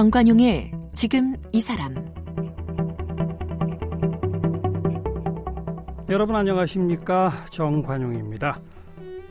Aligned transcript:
정관용의 0.00 0.72
지금 0.94 1.36
이 1.52 1.60
사람 1.60 1.94
여러분 6.08 6.36
안녕하십니까 6.36 7.44
정관용입니다. 7.50 8.58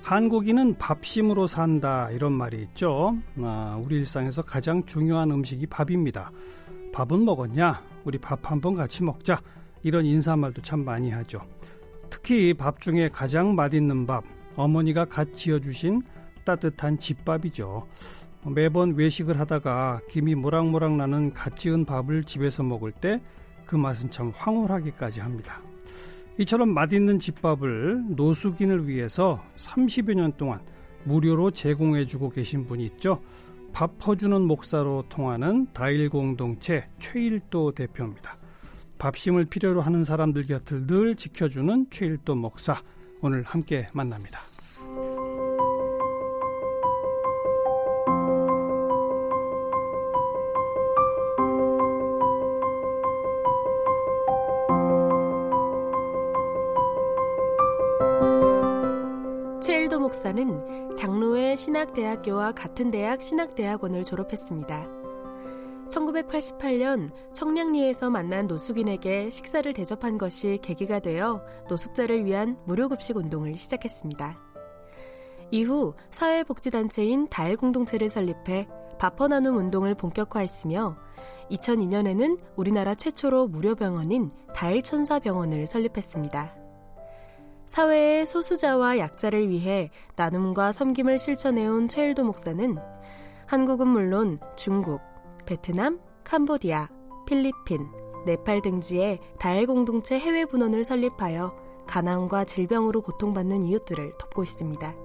한국인은 0.03 0.77
밥심으로 0.77 1.47
산다 1.47 2.11
이런 2.11 2.33
말이 2.33 2.61
있죠. 2.61 3.17
아, 3.41 3.81
우리 3.83 3.95
일상에서 3.95 4.43
가장 4.43 4.85
중요한 4.85 5.31
음식이 5.31 5.65
밥입니다. 5.65 6.31
밥은 6.93 7.25
먹었냐? 7.25 7.81
우리 8.03 8.19
밥 8.19 8.51
한번 8.51 8.75
같이 8.75 9.03
먹자. 9.03 9.41
이런 9.81 10.05
인사말도 10.05 10.61
참 10.61 10.85
많이 10.85 11.09
하죠. 11.09 11.41
특히 12.11 12.53
밥 12.53 12.79
중에 12.79 13.09
가장 13.09 13.55
맛있는 13.55 14.05
밥, 14.05 14.23
어머니가 14.55 15.05
갓 15.05 15.33
지어주신 15.33 16.03
따뜻한 16.45 16.99
집밥이죠. 16.99 17.87
매번 18.45 18.95
외식을 18.95 19.39
하다가 19.39 20.01
김이 20.09 20.35
모락모락 20.35 20.95
나는 20.95 21.33
갓 21.33 21.55
지은 21.55 21.85
밥을 21.85 22.23
집에서 22.23 22.63
먹을 22.63 22.91
때 22.91 23.21
그 23.69 23.75
맛은 23.75 24.09
참 24.09 24.33
황홀하기까지 24.35 25.19
합니다. 25.19 25.61
이처럼 26.39 26.69
맛있는 26.69 27.19
집밥을 27.19 28.15
노숙인을 28.15 28.87
위해서 28.87 29.43
30여 29.57 30.15
년 30.15 30.33
동안 30.37 30.59
무료로 31.03 31.51
제공해주고 31.51 32.31
계신 32.31 32.65
분이 32.65 32.83
있죠. 32.85 33.21
밥 33.71 33.99
퍼주는 33.99 34.41
목사로 34.41 35.05
통하는 35.07 35.67
다일 35.71 36.09
공동체 36.09 36.87
최일도 36.97 37.73
대표입니다. 37.73 38.39
밥심을 38.97 39.45
필요로 39.45 39.81
하는 39.81 40.03
사람들 40.03 40.47
곁을 40.47 40.87
늘 40.87 41.15
지켜주는 41.15 41.91
최일도 41.91 42.33
목사 42.33 42.81
오늘 43.21 43.43
함께 43.43 43.87
만납니다. 43.93 44.48
목사는 60.39 60.95
장로회 60.95 61.55
신학대학교와 61.55 62.53
같은 62.53 62.91
대학 62.91 63.21
신학대학원을 63.21 64.05
졸업했습니다. 64.05 64.87
1988년 65.89 67.09
청량리에서 67.33 68.09
만난 68.09 68.47
노숙인에게 68.47 69.29
식사를 69.31 69.71
대접한 69.73 70.17
것이 70.17 70.59
계기가 70.61 70.99
되어 70.99 71.43
노숙자를 71.67 72.25
위한 72.25 72.57
무료급식 72.65 73.17
운동을 73.17 73.55
시작했습니다. 73.55 74.39
이후 75.51 75.93
사회복지단체인 76.11 77.27
다일 77.29 77.57
공동체를 77.57 78.09
설립해 78.09 78.67
밥퍼 78.99 79.27
나눔 79.27 79.57
운동을 79.57 79.95
본격화했으며 79.95 80.95
2002년에는 81.51 82.39
우리나라 82.55 82.93
최초로 82.93 83.47
무료 83.47 83.73
병원인 83.73 84.31
다일천사병원을 84.53 85.65
설립했습니다. 85.65 86.58
사회의 87.69 88.25
소수자와 88.25 88.97
약자를 88.97 89.47
위해 89.47 89.91
나눔과 90.15 90.71
섬김을 90.71 91.19
실천해온 91.19 91.87
최일도 91.87 92.23
목사는 92.23 92.77
한국은 93.45 93.87
물론 93.87 94.39
중국, 94.55 95.01
베트남, 95.45 95.99
캄보디아, 96.23 96.89
필리핀, 97.27 97.87
네팔 98.25 98.63
등지에 98.63 99.19
다일 99.37 99.67
공동체 99.67 100.17
해외 100.17 100.45
분원을 100.45 100.83
설립하여 100.83 101.53
가난과 101.85 102.45
질병으로 102.45 103.03
고통받는 103.03 103.63
이웃들을 103.63 104.13
돕고 104.17 104.41
있습니다. 104.41 104.95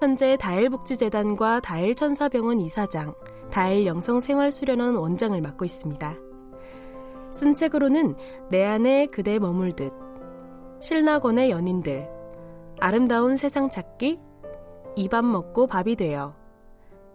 현재 0.00 0.38
다일복지재단과 0.38 1.60
다일천사병원 1.60 2.58
이사장, 2.60 3.14
다일영성생활수련원 3.50 4.94
원장을 4.94 5.38
맡고 5.38 5.66
있습니다. 5.66 6.16
쓴 7.32 7.54
책으로는 7.54 8.16
내 8.48 8.64
안에 8.64 9.08
그대 9.08 9.38
머물듯 9.38 10.07
신라곤의 10.80 11.50
연인들, 11.50 12.08
아름다운 12.80 13.36
세상 13.36 13.68
찾기, 13.68 14.18
이 14.96 15.08
밥 15.08 15.24
먹고 15.24 15.66
밥이 15.66 15.96
되어, 15.96 16.34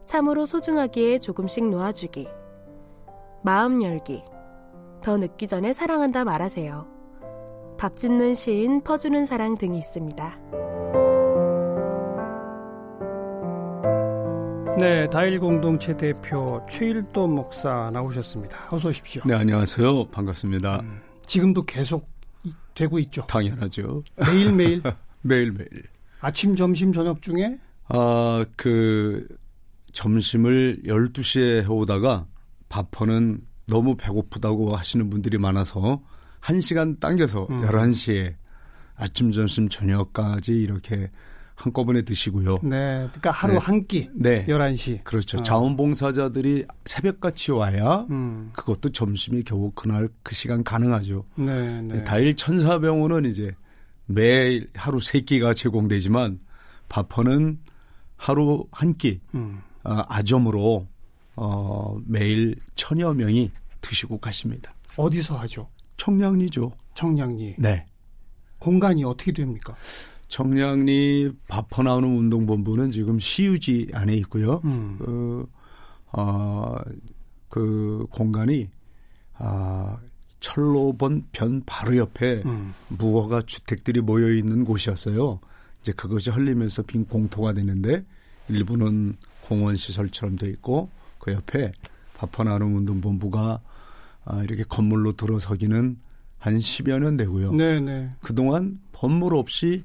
참으로 0.06 0.46
소중하기에 0.46 1.20
조금씩 1.20 1.70
놓아주기, 1.70 2.28
마음 3.44 3.82
열기, 3.84 4.24
더 5.02 5.18
늦기 5.18 5.48
전에 5.48 5.74
사랑한다 5.74 6.24
말하세요. 6.24 6.88
밥 7.78 7.96
짓는 7.96 8.34
시인 8.36 8.82
퍼주는 8.82 9.26
사랑 9.26 9.58
등이 9.58 9.78
있습니다. 9.78 10.40
네, 14.80 15.08
다일 15.10 15.40
공동체 15.40 15.96
대표 15.96 16.62
최일도 16.70 17.28
목사 17.28 17.90
나오셨습니다. 17.94 18.58
어서 18.72 18.90
오십시오. 18.90 19.22
네, 19.26 19.36
안녕하세요. 19.36 20.06
반갑습니다. 20.08 20.80
음, 20.82 21.02
지금도 21.26 21.64
계속 21.64 22.13
되고 22.74 23.00
있죠. 23.00 23.24
당연하죠. 23.28 24.02
매일매일? 24.16 24.82
매일매일. 25.22 25.84
아침, 26.22 26.56
점심, 26.56 26.94
저녁 26.94 27.22
중에? 27.22 27.60
아, 27.90 28.46
그, 28.56 29.28
점심을 29.92 30.82
12시에 30.86 31.64
해오다가 31.64 32.26
밥퍼는 32.70 33.42
너무 33.68 33.96
배고프다고 33.96 34.76
하시는 34.76 35.10
분들이 35.10 35.38
많아서 35.38 36.02
1시간 36.42 37.00
당겨서 37.00 37.48
음. 37.50 37.62
11시에 37.62 38.36
아침, 38.96 39.32
점심, 39.32 39.70
저녁까지 39.70 40.54
이렇게 40.54 41.10
한꺼번에 41.64 42.02
드시고요. 42.02 42.60
네. 42.62 43.08
그러니까 43.08 43.32
하루 43.32 43.54
네. 43.54 43.60
한 43.60 43.88
끼. 43.88 44.10
네. 44.14 44.46
11시. 44.48 45.02
그렇죠. 45.06 45.38
어. 45.38 45.44
자원봉사자들이 45.44 46.66
새벽같이 46.84 47.54
와야 47.54 48.06
음. 48.10 48.52
그것도 48.52 48.90
점심이 48.90 49.44
겨우 49.44 49.72
그날 49.74 50.10
그 50.24 50.36
시간 50.36 50.66
가능하죠. 50.66 51.24
네, 51.36 51.82
네. 51.82 52.04
다일 52.04 52.36
천사병원은 52.36 53.26
이제 53.26 53.56
매일 54.06 54.70
하루 54.76 55.00
세 55.00 55.22
끼가 55.22 55.54
제공되지만 55.54 56.42
바퍼는 56.90 57.60
하루 58.18 58.66
한 58.72 58.98
끼. 58.98 59.22
음. 59.34 59.62
어, 59.86 60.04
아점으로 60.10 60.86
어, 61.38 61.98
매일 62.06 62.58
천여 62.76 63.14
명이 63.14 63.52
드시고 63.80 64.18
가십니다. 64.18 64.74
어디서 64.98 65.38
하죠? 65.38 65.70
청량리죠. 65.96 66.74
청량리. 66.96 67.56
네. 67.58 67.86
공간이 68.60 69.06
어떻게 69.06 69.32
됩니까? 69.32 69.76
청량리 70.34 71.32
바퍼 71.48 71.84
나오는 71.84 72.10
운동본부는 72.10 72.90
지금 72.90 73.20
시유지 73.20 73.90
안에 73.94 74.16
있고요. 74.16 74.62
음. 74.66 74.98
그, 74.98 75.48
어, 76.12 76.76
그 77.50 78.08
공간이 78.10 78.68
아, 79.36 79.96
철로번 80.40 81.28
변 81.32 81.62
바로 81.68 81.96
옆에 81.98 82.42
음. 82.48 82.74
무허가 82.88 83.44
주택들이 83.44 84.02
모여 84.02 84.32
있는 84.32 84.66
곳이었어요. 84.66 85.40
이제 85.82 85.92
그것이 85.92 86.32
흘리면서 86.32 86.82
빈 86.82 87.06
공터가 87.06 87.54
되는데 87.54 88.04
일부는 88.50 89.16
공원 89.42 89.76
시설처럼 89.76 90.38
돼 90.38 90.50
있고 90.50 90.90
그 91.20 91.32
옆에 91.32 91.72
바퍼 92.18 92.44
나눔 92.44 92.76
운동본부가 92.76 93.62
아, 94.26 94.44
이렇게 94.44 94.64
건물로 94.64 95.12
들어서기는 95.12 96.00
한 96.40 96.58
10여 96.58 97.00
년 97.00 97.18
되고요. 97.18 97.52
네네. 97.52 97.80
네. 97.82 98.10
그동안 98.20 98.80
건물 98.94 99.36
없이 99.36 99.84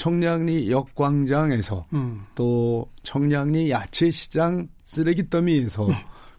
청량리 0.00 0.70
역광장에서 0.70 1.86
음. 1.92 2.24
또 2.34 2.88
청량리 3.02 3.70
야채시장 3.70 4.68
쓰레기 4.82 5.28
더미에서 5.28 5.88
음. 5.88 5.94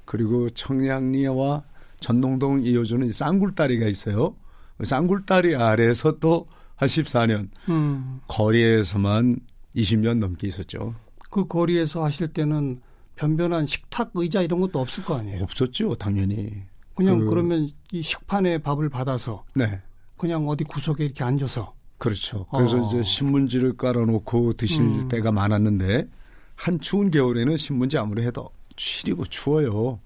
그리고 0.06 0.50
청량리와 0.50 1.64
전동동 2.00 2.64
이어주는 2.64 3.12
쌍굴다리가 3.12 3.88
있어요. 3.88 4.36
쌍굴다리 4.84 5.56
아래에서 5.56 6.18
또 6.20 6.48
한 6.82 6.90
14년 6.90 7.48
음. 7.70 8.22
거리에서만 8.28 9.38
20년 9.76 10.18
넘게 10.18 10.48
있었죠. 10.48 10.96
그 11.30 11.46
거리에서 11.46 12.04
하실 12.04 12.34
때는 12.34 12.82
변변한 13.16 13.68
식탁 13.68 14.10
의자 14.16 14.42
이런 14.42 14.62
것도 14.62 14.80
없을 14.80 15.04
거 15.04 15.16
아니에요? 15.16 15.44
없었죠, 15.44 15.94
당연히. 15.94 16.64
그냥 16.96 17.20
그, 17.20 17.36
러면이 17.36 17.72
식판에 18.02 18.58
밥을 18.64 18.90
받아서 18.90 19.46
네. 19.54 19.80
그냥 20.18 20.50
어디 20.50 20.64
구석에 20.64 21.06
이렇게 21.06 21.24
앉아서 21.24 21.76
그렇죠. 22.02 22.48
그래서 22.52 22.82
어. 22.82 22.88
이제 22.88 23.04
신문지를 23.04 23.78
깔아놓고 23.78 24.54
드실 24.54 24.82
음. 24.84 25.08
때가 25.08 25.32
많았는데 25.32 26.08
한 26.56 26.80
추운 26.80 27.12
겨울에는 27.12 27.56
신문지 27.58 28.00
아무리 28.00 28.24
해도 28.26 28.50
추리고 28.76 29.24
추워요. 29.26 30.00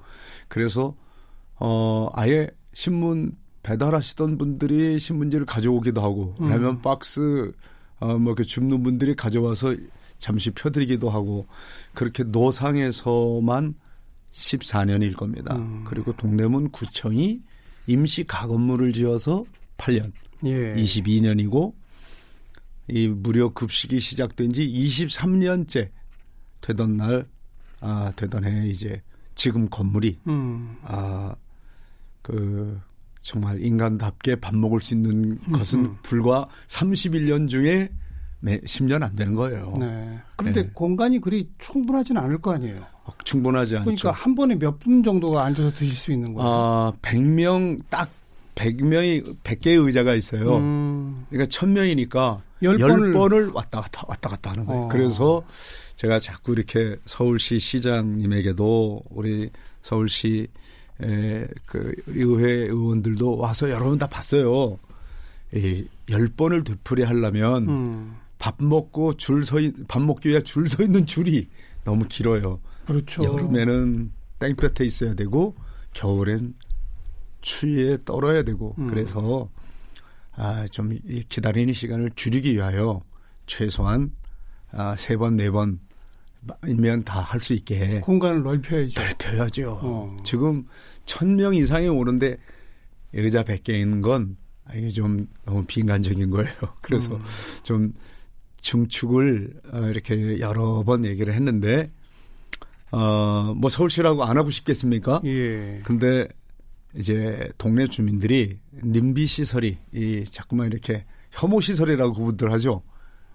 그래서 0.50 0.94
어 1.58 2.10
아예 2.12 2.50
신문 2.74 3.38
배달하시던 3.64 4.38
분들이 4.38 5.00
신문지를 5.00 5.46
가져오기도 5.46 6.02
하고 6.02 6.36
음. 6.42 6.50
라면 6.50 6.82
박스 6.82 7.54
어뭐 8.02 8.36
그 8.36 8.44
줍는 8.44 8.84
분들이 8.84 9.16
가져와서 9.16 9.74
잠시 10.18 10.52
펴드리기도 10.52 11.10
하고 11.10 11.48
그렇게 11.94 12.24
노상에서만 12.24 13.74
14년일 14.34 15.16
겁니다. 15.16 15.56
음. 15.56 15.86
그리고 15.88 16.12
동대문 16.12 16.72
구청이 16.72 17.40
임시 17.88 18.26
가건물을 18.26 18.92
지어서 18.92 19.46
8년, 19.78 20.12
예. 20.44 20.76
22년이고 20.76 21.74
이 22.88 23.08
무료 23.08 23.54
급식이 23.54 24.00
시작된 24.00 24.54
지 24.54 24.68
23년째 24.68 25.90
되던 26.62 26.98
날, 26.98 27.26
아, 27.82 28.12
되던 28.16 28.44
해 28.44 28.68
이제 28.68 29.02
지금 29.36 29.68
건물이 29.70 30.18
음. 30.28 30.78
아 30.84 31.36
그 32.26 32.82
정말 33.22 33.62
인간답게 33.62 34.38
밥 34.38 34.56
먹을 34.56 34.82
수 34.82 34.96
있는 34.96 35.40
것은 35.52 35.86
음. 35.86 35.98
불과 36.02 36.48
31년 36.68 37.48
중에 37.48 37.92
10년 38.44 39.04
안 39.04 39.16
되는 39.16 39.36
거예요. 39.36 39.76
네. 39.80 40.20
그런데 40.36 40.64
네. 40.64 40.70
공간이 40.74 41.20
그리 41.20 41.48
충분하지는 41.60 42.20
않을 42.20 42.40
거 42.40 42.54
아니에요. 42.54 42.82
어, 43.04 43.12
충분하지 43.24 43.78
않죠. 43.78 43.86
그러니까 43.86 44.12
한 44.12 44.34
번에 44.34 44.56
몇 44.56 44.80
분 44.80 45.04
정도가 45.04 45.44
앉아서 45.44 45.72
드실 45.72 45.96
수 45.96 46.12
있는 46.12 46.34
거예요. 46.34 46.50
아, 46.50 46.94
100명 47.04 47.82
딱 47.92 48.10
100명이 48.56 49.42
100개의 49.44 49.86
의자가 49.86 50.16
있어요. 50.16 50.58
음. 50.58 51.26
그러니까 51.30 51.48
1000명이니까 51.50 52.42
10번을, 52.62 53.14
10번을 53.14 53.54
왔다 53.54 53.82
갔다 53.82 54.04
왔다 54.08 54.30
갔다 54.30 54.52
하는 54.52 54.66
거예요. 54.66 54.84
어. 54.84 54.88
그래서 54.88 55.44
제가 55.96 56.20
자꾸 56.20 56.54
이렇게 56.54 56.96
서울시 57.06 57.60
시장님에게도 57.60 59.04
우리 59.10 59.50
서울시 59.82 60.48
에, 61.02 61.48
그 61.66 61.94
의회 62.08 62.52
의원들도 62.68 63.38
와서 63.38 63.70
여러 63.70 63.86
번다 63.90 64.08
봤어요. 64.08 64.78
이 65.54 65.86
10번을 66.08 66.66
되풀이 66.66 67.04
하려면 67.04 67.68
음. 67.70 68.16
밥 68.38 68.56
먹고 68.60 69.16
줄 69.16 69.44
서, 69.44 69.58
밥 69.88 70.02
먹기 70.02 70.30
위해 70.30 70.42
줄 70.42 70.68
서 70.68 70.84
있는 70.84 71.06
줄이 71.06 71.48
너무 71.84 72.06
길어요. 72.08 72.60
그렇죠. 72.86 73.24
여름에는 73.24 74.12
땡볕에 74.40 74.84
있어야 74.86 75.14
되고 75.14 75.56
겨울엔 75.94 76.54
추위에 77.42 77.98
떨어야 78.06 78.44
되고 78.44 78.76
음. 78.80 78.88
그래서 78.88 79.50
아, 80.38 80.66
좀 80.70 80.98
기다리는 81.30 81.74
시간을 81.74 82.12
줄이기 82.16 82.54
위하여 82.54 83.02
최소한 83.46 84.12
아, 84.72 84.96
세 84.96 85.16
번, 85.18 85.36
네 85.36 85.50
번 85.50 85.80
이면 86.68 87.04
다 87.04 87.22
할 87.22 87.40
수 87.42 87.54
있게 87.54 88.02
공간을 88.02 88.44
넓혀야죠. 88.44 89.02
넓혀야죠. 89.02 89.80
어. 89.82 90.18
지금 90.24 90.66
천 91.06 91.36
명 91.38 91.54
이상이 91.56 91.88
오는데 91.88 92.38
의자 93.14 93.44
100개 93.44 93.70
있는 93.70 94.02
건 94.02 94.38
이게 94.76 94.90
좀 94.90 95.28
너무 95.46 95.64
비인간적인 95.66 96.30
거예요. 96.30 96.54
그래서 96.82 97.16
음. 97.16 97.24
좀 97.64 97.94
중축을 98.62 99.62
어, 99.72 99.80
이렇게 99.90 100.40
여러 100.40 100.84
번 100.84 101.06
얘기를 101.06 101.34
했는데 101.34 101.90
어, 102.92 103.54
뭐 103.56 103.70
서울시라고 103.70 104.24
안 104.24 104.38
하고 104.38 104.50
싶겠습니까? 104.52 105.22
예. 105.26 105.80
근데 105.84 106.28
이제 106.98 107.50
동네 107.58 107.88
주민들이 107.88 108.58
님비 108.84 109.26
시설이 109.26 109.78
이 109.94 110.26
자꾸만 110.30 110.68
이렇게 110.68 111.06
혐오 111.32 111.62
시설이라고 111.62 112.14
그분들 112.14 112.52
하죠. 112.54 112.82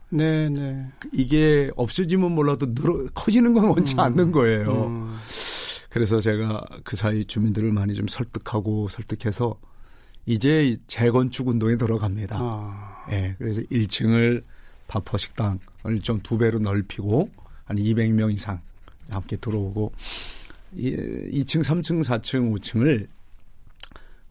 네, 0.09 0.49
네. 0.49 0.87
이게 1.12 1.71
없어지면 1.77 2.33
몰라도 2.33 2.75
늘어 2.75 3.07
커지는 3.15 3.55
건 3.55 3.67
원치 3.67 3.95
음. 3.95 4.01
않는 4.01 4.33
거예요. 4.33 4.87
음. 4.87 5.17
그래서 5.89 6.21
제가 6.21 6.65
그 6.85 6.97
사이 6.97 7.25
주민들을 7.25 7.73
많이 7.73 7.95
좀 7.95 8.09
설득하고 8.09 8.89
설득해서 8.89 9.59
이제 10.27 10.77
재건축 10.87 11.49
운동에 11.49 11.77
들어갑니다. 11.77 12.39
아. 12.41 13.07
예. 13.11 13.35
그래서 13.39 13.61
1층을 13.62 14.43
바퍼 14.87 15.19
식당을 15.19 16.01
좀 16.03 16.21
두 16.23 16.39
배로 16.39 16.59
넓히고 16.59 17.29
한 17.65 17.77
200명 17.77 18.33
이상 18.33 18.61
함께 19.11 19.37
들어오고 19.37 19.93
2층, 20.77 21.65
3층, 21.65 22.05
4층, 22.05 22.53
5층을 22.55 23.07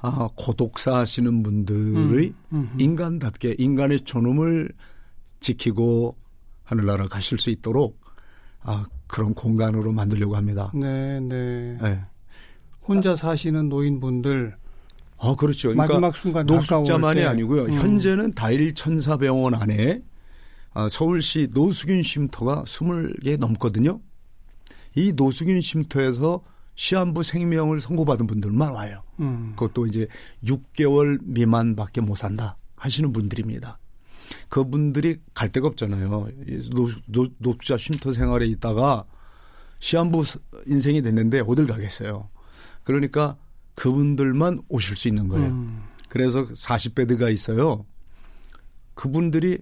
아, 0.02 0.30
고독사 0.36 0.98
하시는 0.98 1.44
분들의 1.44 2.28
음, 2.28 2.36
음, 2.54 2.70
음. 2.74 2.80
인간답게 2.80 3.56
인간의 3.58 4.02
존엄을 4.02 4.72
지키고 5.40 6.16
하늘나라 6.64 7.08
가실 7.08 7.38
수 7.38 7.50
있도록 7.50 8.00
아, 8.62 8.86
그런 9.08 9.34
공간으로 9.34 9.92
만들려고 9.92 10.36
합니다. 10.36 10.72
네, 10.74 11.20
네. 11.20 11.78
네. 11.82 12.02
혼자 12.82 13.16
사시는 13.16 13.70
노인분들 13.70 14.56
아, 15.22 15.36
그렇죠. 15.36 15.70
그러니까 15.70 15.94
마지막 15.94 16.16
순간 16.16 16.46
노숙자만이 16.46 17.26
아니고요. 17.26 17.64
음. 17.66 17.74
현재는 17.74 18.34
다일 18.34 18.74
천사병원 18.74 19.54
안에 19.54 20.02
아, 20.74 20.88
서울시 20.88 21.50
노숙인 21.52 22.04
쉼터가 22.04 22.64
20개 22.64 23.38
넘거든요. 23.38 24.00
이 24.96 25.12
노숙인 25.14 25.60
쉼터에서 25.60 26.42
시한부 26.84 27.24
생명을 27.24 27.82
선고받은 27.82 28.26
분들만 28.26 28.72
와요. 28.72 29.04
음. 29.20 29.52
그것도 29.58 29.86
이제 29.88 30.08
6개월 30.46 31.20
미만밖에 31.24 32.00
못 32.00 32.16
산다 32.16 32.56
하시는 32.78 33.12
분들입니다. 33.12 33.78
그분들이 34.48 35.20
갈 35.34 35.52
데가 35.52 35.68
없잖아요. 35.68 36.30
노, 36.72 37.28
숙자 37.44 37.76
쉼터 37.78 38.14
생활에 38.14 38.46
있다가 38.48 39.04
시한부 39.80 40.24
인생이 40.68 41.02
됐는데 41.02 41.42
어딜 41.46 41.68
가겠어요. 41.68 42.30
그러니까 42.84 43.36
그분들만 43.76 44.62
오실 44.70 44.96
수 44.96 45.10
있는 45.10 45.28
거예요. 45.28 45.48
음. 45.48 45.84
그래서 46.08 46.48
40 46.48 46.71
bed가 46.71 47.30
있어요. 47.34 47.86
그분들이 48.94 49.58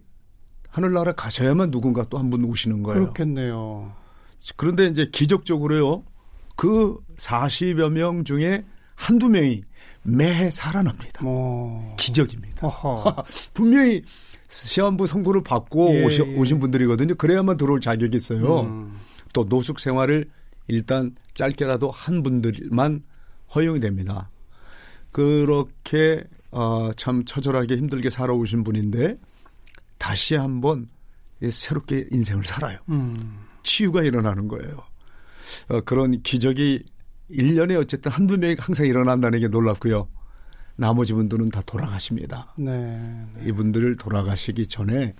하늘나라 0.69 1.13
가셔야만 1.13 1.71
누군가 1.71 2.05
또 2.09 2.19
한 2.19 2.29
분 2.29 2.45
오시는 2.45 2.83
거예요. 2.83 3.01
그렇겠네요. 3.05 3.91
그런데 4.55 4.85
이제 4.85 5.09
기적적으로요. 5.11 6.03
그 6.57 6.97
40여 7.15 7.89
명 7.91 8.25
중에 8.25 8.65
한두 8.95 9.29
명이 9.29 9.63
매해 10.03 10.49
살아납니다. 10.49 11.25
오. 11.25 11.95
기적입니다. 11.97 12.67
분명히 13.53 14.01
시험부 14.47 15.07
선고를 15.07 15.43
받고 15.43 15.93
예, 15.93 16.03
오시, 16.03 16.21
예. 16.21 16.35
오신 16.35 16.59
분들이거든요. 16.59 17.15
그래야만 17.15 17.57
들어올 17.57 17.79
자격이 17.79 18.17
있어요. 18.17 18.61
음. 18.61 18.99
또 19.33 19.45
노숙 19.45 19.79
생활을 19.79 20.29
일단 20.67 21.15
짧게라도 21.35 21.91
한 21.91 22.23
분들만 22.23 23.03
허용이 23.53 23.79
됩니다. 23.79 24.29
그렇게 25.11 26.23
어, 26.51 26.89
참 26.95 27.23
처절하게 27.23 27.77
힘들게 27.77 28.09
살아오신 28.09 28.63
분인데 28.63 29.17
다시 29.97 30.35
한번 30.35 30.89
새롭게 31.47 32.07
인생을 32.11 32.45
살아요. 32.45 32.79
음. 32.89 33.45
치유가 33.63 34.01
일어나는 34.01 34.47
거예요. 34.47 34.86
어, 35.69 35.81
그런 35.81 36.21
기적이 36.21 36.83
1년에 37.31 37.79
어쨌든 37.79 38.11
한두 38.11 38.37
명이 38.37 38.55
항상 38.59 38.85
일어난다는 38.85 39.39
게 39.39 39.47
놀랍고요. 39.47 40.07
나머지 40.75 41.13
분들은 41.13 41.49
다 41.49 41.61
돌아가십니다. 41.65 42.53
네, 42.57 42.71
네. 43.35 43.47
이분들을 43.47 43.97
돌아가시기 43.97 44.67
전에 44.67 45.13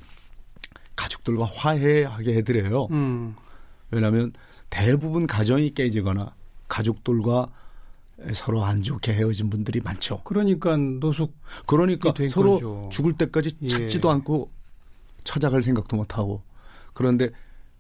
가족들과 0.96 1.46
화해하게 1.46 2.36
해드려요. 2.36 2.88
음. 2.92 3.36
왜냐하면 3.92 4.34
대부분 4.70 5.28
가정이 5.28 5.72
깨지거나 5.72 6.34
가족들과 6.68 7.50
서로 8.34 8.63
안 8.63 8.82
좋게 8.82 9.13
헤어진 9.13 9.50
분들이 9.50 9.80
많죠. 9.80 10.22
그러니까 10.24 10.75
노숙. 10.75 11.36
그러니까 11.66 12.13
서로 12.30 12.56
거죠. 12.56 12.90
죽을 12.92 13.13
때까지 13.13 13.51
예. 13.63 13.68
찾지도 13.68 14.10
않고 14.10 14.51
찾아갈 15.24 15.62
생각도 15.62 15.96
못 15.96 16.18
하고 16.18 16.42
그런데 16.94 17.30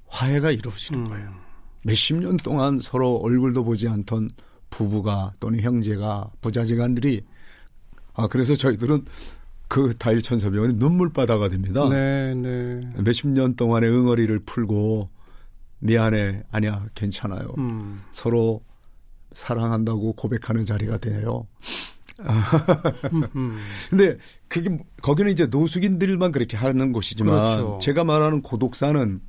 화해가 0.07 0.51
이루어지는 0.51 1.05
음. 1.05 1.07
거예요. 1.09 1.46
몇십 1.87 2.17
년 2.17 2.37
동안 2.37 2.79
서로 2.81 3.15
얼굴도 3.15 3.63
보지 3.63 3.87
않던 3.87 4.29
부부가 4.69 5.31
또는 5.39 5.61
형제가 5.61 6.29
부자지간들이 6.41 7.23
아 8.13 8.27
그래서 8.27 8.55
저희들은 8.55 9.05
그 9.69 9.93
다일 9.97 10.21
천사병원이 10.21 10.73
눈물바다가 10.75 11.49
됩니다. 11.49 11.87
네, 11.89 12.33
네. 12.35 12.81
몇십 12.97 13.29
년 13.29 13.55
동안의 13.55 13.89
응어리를 13.89 14.39
풀고 14.39 15.07
미안해 15.79 16.43
아니야 16.51 16.85
괜찮아요. 16.93 17.53
음. 17.57 18.01
서로 18.11 18.61
사랑한다고 19.31 20.13
고백하는 20.13 20.63
자리가 20.63 20.97
돼요. 20.97 21.47
근데 23.89 24.17
그게 24.47 24.75
거기는 25.03 25.31
이제 25.31 25.45
노숙인들만 25.45 26.31
그렇게 26.31 26.57
하는 26.57 26.91
곳이지만 26.91 27.57
그렇죠. 27.57 27.77
제가 27.79 28.03
말하는 28.03 28.41
고독사는 28.41 29.21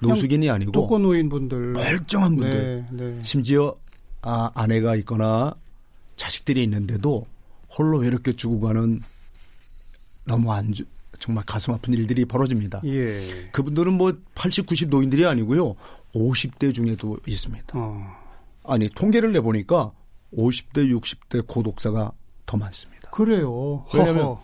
노숙인이 0.00 0.48
아니고 0.50 0.72
독거 0.72 0.98
노인분들 0.98 1.72
멀쩡한 1.72 2.36
분들 2.36 2.86
네, 2.90 3.04
네. 3.04 3.18
심지어 3.22 3.76
아, 4.22 4.50
아내가 4.54 4.96
있거나 4.96 5.54
자식들이 6.16 6.62
있는데도 6.64 7.26
홀로 7.76 7.98
외롭게 7.98 8.32
죽어가는 8.32 9.00
너무 10.24 10.52
안 10.52 10.72
정말 11.18 11.44
가슴 11.46 11.72
아픈 11.72 11.94
일들이 11.94 12.24
벌어집니다. 12.24 12.80
예. 12.84 13.26
그분들은 13.52 13.94
뭐 13.94 14.12
80, 14.34 14.66
90 14.66 14.88
노인들이 14.88 15.26
아니고요. 15.26 15.74
50대 16.14 16.72
중에도 16.74 17.18
있습니다. 17.26 17.66
어. 17.74 18.16
아니 18.64 18.88
통계를 18.88 19.32
내 19.32 19.40
보니까 19.40 19.92
50대, 20.34 20.92
60대 20.94 21.46
고독사가 21.46 22.12
더 22.46 22.56
많습니다. 22.56 23.10
그래요. 23.10 23.84
왜냐하면 23.92 24.36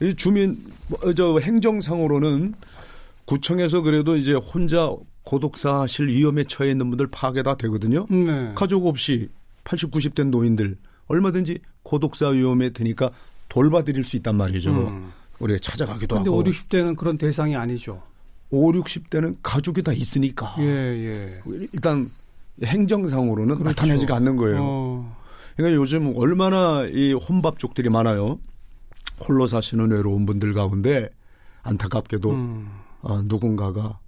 이 0.00 0.14
주민 0.14 0.58
뭐, 0.88 1.14
저 1.14 1.38
행정상으로는 1.38 2.54
구청에서 3.26 3.80
그래도 3.82 4.16
이제 4.16 4.34
혼자 4.34 4.90
고독사 5.24 5.80
하실 5.80 6.08
위험에 6.08 6.44
처해 6.44 6.70
있는 6.70 6.90
분들 6.90 7.08
파괴 7.08 7.42
다 7.42 7.56
되거든요. 7.56 8.06
네. 8.10 8.52
가족 8.54 8.86
없이 8.86 9.28
80, 9.64 9.90
90대 9.90 10.28
노인들 10.28 10.76
얼마든지 11.06 11.58
고독사 11.82 12.28
위험에 12.28 12.70
드니까 12.70 13.10
돌봐드릴 13.48 14.04
수 14.04 14.16
있단 14.16 14.36
말이죠. 14.36 14.70
음. 14.70 15.12
우리가 15.38 15.58
찾아가기도 15.60 16.16
근데 16.16 16.30
하고. 16.30 16.42
근데 16.42 16.50
5, 16.50 16.52
60대는 16.52 16.96
그런 16.96 17.18
대상이 17.18 17.56
아니죠. 17.56 18.02
5, 18.50 18.72
60대는 18.72 19.36
가족이 19.42 19.82
다 19.82 19.92
있으니까. 19.92 20.54
예, 20.60 20.64
예. 20.64 21.40
일단 21.72 22.06
행정상으로는 22.62 23.56
그렇죠. 23.56 23.64
나타나지가 23.64 24.14
않는 24.16 24.36
거예요. 24.36 24.58
어. 24.60 25.16
그러니까 25.56 25.80
요즘 25.80 26.12
얼마나 26.16 26.84
이 26.84 27.12
혼밥족들이 27.12 27.88
많아요. 27.88 28.38
홀로 29.26 29.46
사시는 29.46 29.90
외로운 29.90 30.26
분들 30.26 30.52
가운데 30.52 31.08
안타깝게도 31.62 32.30
음. 32.30 32.83
어, 33.04 33.22
누군가가 33.22 33.98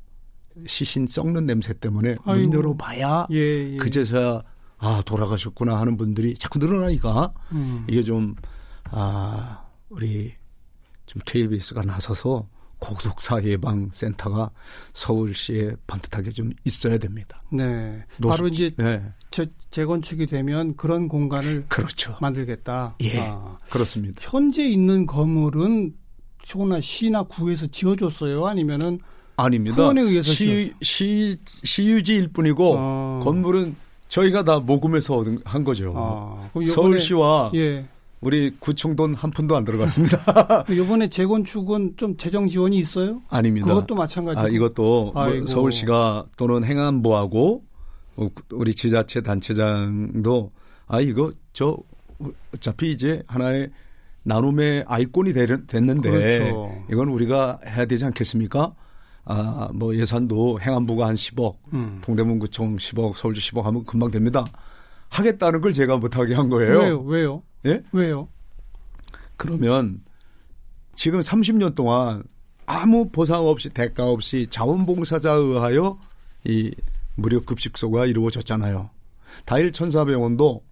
시신 0.66 1.06
썩는 1.06 1.44
냄새 1.46 1.72
때문에 1.74 2.16
문 2.24 2.34
아이고. 2.38 2.54
열어봐야 2.56 3.26
예, 3.30 3.72
예. 3.74 3.76
그제서야 3.76 4.40
아 4.78 5.02
돌아가셨구나 5.04 5.78
하는 5.78 5.96
분들이 5.96 6.34
자꾸 6.34 6.58
늘어나니까 6.58 7.32
음. 7.52 7.84
이게 7.88 8.02
좀 8.02 8.34
아, 8.90 9.64
우리 9.88 10.32
좀 11.06 11.20
KBS가 11.26 11.82
나서서 11.82 12.48
고독사 12.78 13.42
예방 13.44 13.88
센터가 13.92 14.50
서울시에 14.92 15.72
반듯하게 15.86 16.30
좀 16.30 16.50
있어야 16.64 16.98
됩니다. 16.98 17.42
네. 17.50 18.02
노숙- 18.18 18.28
바로 18.36 18.48
이제 18.48 18.70
네, 18.76 19.02
재, 19.30 19.46
재건축이 19.70 20.26
되면 20.26 20.76
그런 20.76 21.08
공간을 21.08 21.66
그렇죠. 21.68 22.16
만들겠다. 22.20 22.96
예, 23.02 23.20
아. 23.28 23.56
그렇습니다. 23.70 24.20
현재 24.22 24.66
있는 24.66 25.06
건물은 25.06 25.94
시나 26.46 26.80
시나 26.80 27.22
구에서 27.24 27.66
지어줬어요? 27.66 28.46
아니면은 28.46 29.00
아닙니다. 29.36 29.90
시, 30.22 30.72
시, 30.80 31.36
시유지일 31.46 32.28
뿐이고 32.28 32.74
어. 32.78 33.20
건물은 33.24 33.74
저희가 34.08 34.44
다 34.44 34.60
모금해서 34.60 35.16
얻은 35.16 35.40
한 35.44 35.64
거죠. 35.64 35.92
아, 35.96 36.48
요번에- 36.54 36.70
서울시와 36.70 37.50
예. 37.56 37.84
우리 38.20 38.50
구청 38.60 38.94
돈 38.96 39.14
한 39.14 39.30
푼도 39.30 39.56
안 39.56 39.64
들어갔습니다. 39.64 40.64
이번에 40.70 41.08
재건축은 41.08 41.94
좀 41.96 42.16
재정 42.16 42.46
지원이 42.48 42.78
있어요? 42.78 43.20
아닙니다. 43.28 43.66
그것도 43.66 43.94
마찬가지고. 43.96 44.46
아, 44.46 44.48
이것도 44.48 45.10
뭐. 45.12 45.46
서울시가 45.46 46.26
또는 46.36 46.64
행안부하고 46.64 47.64
어, 48.16 48.28
우리 48.52 48.72
지자체 48.72 49.20
단체장도 49.20 50.52
아 50.86 51.00
이거 51.00 51.32
저 51.52 51.76
어차피 52.54 52.92
이제 52.92 53.22
하나의 53.26 53.70
나눔의 54.26 54.84
아이콘이 54.88 55.32
되- 55.32 55.66
됐는데 55.66 56.10
그렇죠. 56.10 56.82
이건 56.90 57.08
우리가 57.08 57.60
해야 57.64 57.86
되지 57.86 58.04
않겠습니까? 58.06 58.74
아, 59.24 59.68
뭐 59.72 59.94
예산도 59.94 60.60
행안부가 60.60 61.06
한 61.06 61.14
10억, 61.14 61.56
음. 61.72 62.00
동대문구청 62.02 62.76
10억, 62.76 63.14
서울시 63.16 63.52
10억 63.52 63.62
하면 63.62 63.84
금방 63.84 64.10
됩니다. 64.10 64.44
하겠다는 65.10 65.60
걸 65.60 65.72
제가 65.72 65.96
못하게 65.98 66.34
한 66.34 66.48
거예요. 66.48 66.78
왜요? 66.80 67.00
왜요? 67.02 67.42
예? 67.66 67.82
왜요? 67.92 68.28
그러면 69.36 70.00
지금 70.94 71.20
30년 71.20 71.74
동안 71.74 72.24
아무 72.66 73.08
보상 73.10 73.46
없이 73.46 73.68
대가 73.70 74.06
없이 74.10 74.46
자원봉사자에 74.48 75.36
의하여 75.38 75.96
이 76.44 76.72
무료 77.16 77.40
급식소가 77.42 78.06
이루어졌잖아요. 78.06 78.90
다일 79.44 79.70
천사병원도 79.72 80.62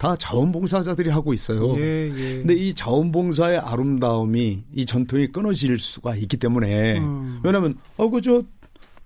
다 0.00 0.16
자원봉사자들이 0.16 1.10
하고 1.10 1.34
있어요. 1.34 1.76
예, 1.78 2.10
예. 2.10 2.38
근데 2.38 2.54
이 2.54 2.72
자원봉사의 2.72 3.58
아름다움이 3.58 4.64
이 4.72 4.86
전통이 4.86 5.26
끊어질 5.26 5.78
수가 5.78 6.16
있기 6.16 6.38
때문에 6.38 6.98
음. 7.00 7.40
왜냐하면 7.44 7.76
어그저 7.98 8.44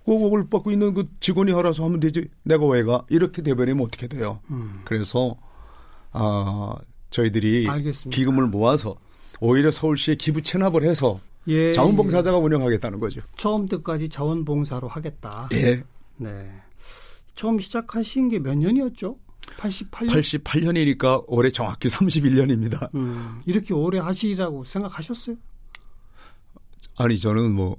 고곡을 0.05 0.47
받고 0.49 0.71
있는 0.71 0.93
그 0.93 1.09
직원이 1.19 1.51
알아서 1.51 1.83
하면 1.83 1.99
되지 1.99 2.29
내가 2.43 2.65
왜 2.67 2.83
가? 2.83 3.03
이렇게 3.09 3.41
돼버리면 3.41 3.85
어떻게 3.85 4.07
돼요? 4.07 4.39
음. 4.49 4.83
그래서 4.85 5.35
아 6.13 6.75
저희들이 7.09 7.67
알겠습니다. 7.67 8.15
기금을 8.15 8.47
모아서 8.47 8.95
오히려 9.41 9.71
서울시에 9.71 10.15
기부 10.15 10.41
체납을 10.41 10.83
해서 10.83 11.19
예, 11.47 11.73
자원봉사자가 11.73 12.37
운영하겠다는 12.37 13.01
거죠. 13.01 13.19
예. 13.19 13.23
처음부터까지 13.35 14.07
자원봉사로 14.07 14.87
하겠다. 14.87 15.49
예. 15.51 15.83
네. 16.15 16.49
처음 17.35 17.59
시작하신 17.59 18.29
게 18.29 18.39
몇 18.39 18.57
년이었죠? 18.57 19.17
88년? 19.57 20.09
88년이니까 20.43 21.23
올해 21.27 21.49
정확히 21.49 21.87
31년입니다. 21.87 22.93
음, 22.95 23.41
이렇게 23.45 23.73
오래 23.73 23.99
하시라고 23.99 24.63
생각하셨어요? 24.65 25.35
아니 26.97 27.19
저는 27.19 27.51
뭐 27.51 27.75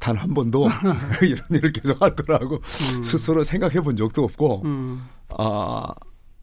단 0.00 0.16
한 0.16 0.32
번도 0.32 0.68
이런 1.22 1.44
일을 1.50 1.72
계속 1.72 2.00
할 2.00 2.14
거라고 2.14 2.60
스스로 3.02 3.42
생각해 3.42 3.80
본 3.80 3.96
적도 3.96 4.22
없고 4.22 4.62
음, 4.64 5.04
아, 5.30 5.88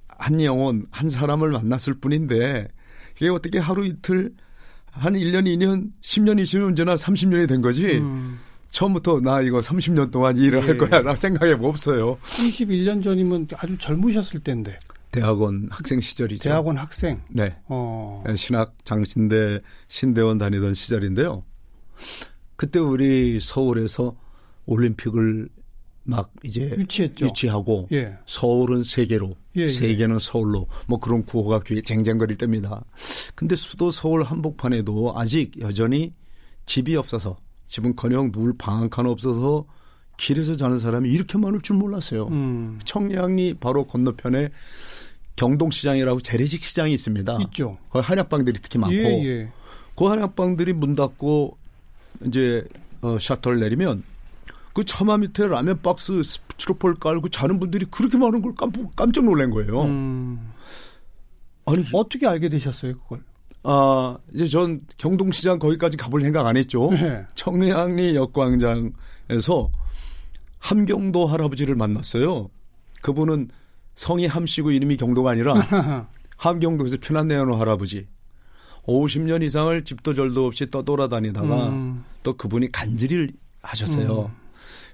한 0.10 0.42
영혼, 0.42 0.86
한 0.92 1.10
사람을 1.10 1.52
만났을 1.52 1.96
뿐인데, 1.96 2.68
이게 3.16 3.30
어떻게 3.30 3.60
하루 3.60 3.86
이틀, 3.86 4.34
한 4.92 5.14
1년, 5.14 5.44
2년, 5.46 5.92
10년, 6.02 6.42
20년, 6.42 6.68
언제나 6.68 6.96
30년이 6.96 7.48
된 7.48 7.62
거지, 7.62 7.98
음, 7.98 8.40
처음부터 8.76 9.22
나 9.22 9.42
이거 9.42 9.60
30년 9.60 10.12
동안 10.12 10.36
이 10.36 10.42
일을 10.42 10.62
예. 10.62 10.66
할 10.66 10.78
거야, 10.78 11.02
라고 11.02 11.16
생각해 11.16 11.54
없어요. 11.54 12.18
31년 12.24 13.02
전이면 13.02 13.48
아주 13.56 13.78
젊으셨을 13.78 14.42
때인데 14.42 14.78
대학원 15.12 15.70
학생 15.72 16.02
시절이죠. 16.02 16.44
대학원 16.44 16.78
학생. 16.78 17.22
네. 17.30 17.56
어, 17.70 18.22
신학 18.36 18.76
장신대 18.84 19.62
신대원 19.88 20.38
다니던 20.38 20.74
시절인데요. 20.74 21.46
그때 22.58 22.80
우리 22.80 23.40
서울에서 23.40 24.14
올림픽을 24.66 25.48
막 26.04 26.34
이제 26.44 26.76
유치했죠. 26.78 27.28
유치하고 27.28 27.88
예. 27.94 28.18
서울은 28.26 28.84
세계로, 28.84 29.38
예, 29.56 29.62
예. 29.62 29.72
세계는 29.72 30.20
서울로 30.20 30.68
뭐 30.86 31.00
그런 31.00 31.24
구호가 31.24 31.62
귀에 31.62 31.82
쟁쟁거릴 31.82 32.36
때입니다. 32.36 32.84
근데 33.36 33.56
수도 33.56 33.90
서울 33.90 34.24
한복판에도 34.24 35.14
아직 35.16 35.58
여전히 35.62 36.14
집이 36.66 36.98
없어서 36.98 37.38
집은커녕 37.68 38.32
누울 38.34 38.54
방 38.58 38.80
한 38.82 38.90
칸 38.90 39.06
없어서 39.06 39.66
길에서 40.18 40.56
자는 40.56 40.80
사람이 40.80 41.10
이렇게 41.10 41.38
많을 41.38 41.60
줄 41.62 41.76
몰랐어요. 41.76 42.28
음, 42.28 42.80
청량리 42.86 43.56
바로 43.60 43.86
건너편에 43.86 44.50
경동시장이라고 45.36 46.22
재래식 46.22 46.64
시장이 46.64 46.94
있습니다. 46.94 47.38
있죠. 47.48 47.78
거기 47.90 48.06
한약방들이 48.06 48.60
특히 48.62 48.80
많고 48.80 48.96
예, 48.96 49.26
예. 49.26 49.52
그 49.98 50.06
한약방들이 50.06 50.74
문 50.74 50.96
닫고 50.96 51.58
이제 52.28 52.64
어, 53.02 53.18
셔터를 53.20 53.60
내리면 53.60 54.04
그 54.74 54.84
처마 54.86 55.18
밑에 55.18 55.48
라면 55.48 55.82
박스 55.82 56.22
스티로폴 56.24 56.96
깔고 56.96 57.30
자는 57.30 57.60
분들이 57.60 57.86
그렇게 57.90 58.18
많은 58.18 58.42
걸 58.42 58.56
깜, 58.56 58.72
깜짝 58.96 59.26
놀란 59.26 59.50
거예요. 59.50 59.84
음, 59.84 60.52
아니, 61.66 61.86
어떻게 61.94 62.28
알게 62.28 62.48
되셨어요, 62.50 62.98
그걸? 63.00 63.20
아, 63.68 64.18
이제 64.34 64.46
전 64.46 64.82
경동시장 64.98 65.58
거기까지 65.58 65.98
가볼 65.98 66.22
생각 66.22 66.46
안 66.46 66.56
했죠. 66.56 66.92
네. 66.92 67.26
청량리 67.34 68.16
역광장에서 68.16 69.72
함경도 70.60 71.26
할아버지를 71.26 71.76
만났어요. 71.76 72.50
그분은 73.02 73.50
성이 73.96 74.28
함씨고 74.28 74.72
이름이 74.72 74.98
경도가 74.98 75.32
아니라 75.32 75.56
함경도에서 76.38 76.98
피난 76.98 77.28
내어놓은 77.28 77.60
할아버지. 77.60 78.08
50년 78.84 79.42
이상을 79.42 79.84
집도 79.84 80.14
절도 80.14 80.46
없이 80.46 80.70
떠돌아다니다가 80.70 81.70
음. 81.70 82.04
또 82.22 82.38
그분이 82.38 82.72
간질을 82.72 83.32
하셨어요. 83.64 84.32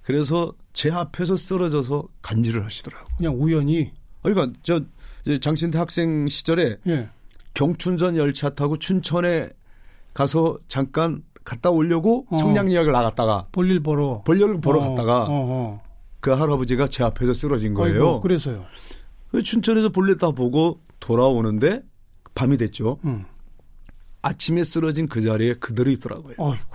그래서 0.03 0.53
제 0.71 0.89
앞에서 0.89 1.35
쓰러져서 1.35 2.07
간질을 2.21 2.63
하시더라고요. 2.63 3.17
그냥 3.17 3.35
우연히. 3.37 3.91
그러니까 4.23 4.57
저 4.63 4.81
장신대 5.39 5.77
학생 5.77 6.27
시절에 6.29 6.77
예. 6.87 7.09
경춘선 7.65 8.17
열차 8.17 8.49
타고 8.49 8.75
춘천에 8.77 9.49
가서 10.15 10.57
잠깐 10.67 11.21
갔다 11.43 11.69
오려고 11.69 12.25
어. 12.31 12.37
청량리역을 12.37 12.91
나갔다가 12.91 13.45
볼일 13.51 13.81
보러. 13.83 14.23
볼일을 14.23 14.59
보러 14.61 14.79
어, 14.79 14.89
갔다가 14.89 15.23
어, 15.25 15.27
어. 15.29 15.81
그 16.19 16.31
할아버지가 16.31 16.87
제 16.87 17.03
앞에서 17.03 17.33
쓰러진 17.35 17.75
거예요. 17.75 17.93
아이고, 18.07 18.21
그래서요. 18.21 18.65
그 19.29 19.43
춘천에서 19.43 19.89
볼일 19.89 20.17
다 20.17 20.31
보고 20.31 20.79
돌아오는데 20.99 21.83
밤이 22.33 22.57
됐죠. 22.57 22.97
음. 23.05 23.25
아침에 24.23 24.63
쓰러진 24.63 25.07
그 25.07 25.21
자리에 25.21 25.55
그대로 25.55 25.91
있더라고요. 25.91 26.33
아이고. 26.39 26.65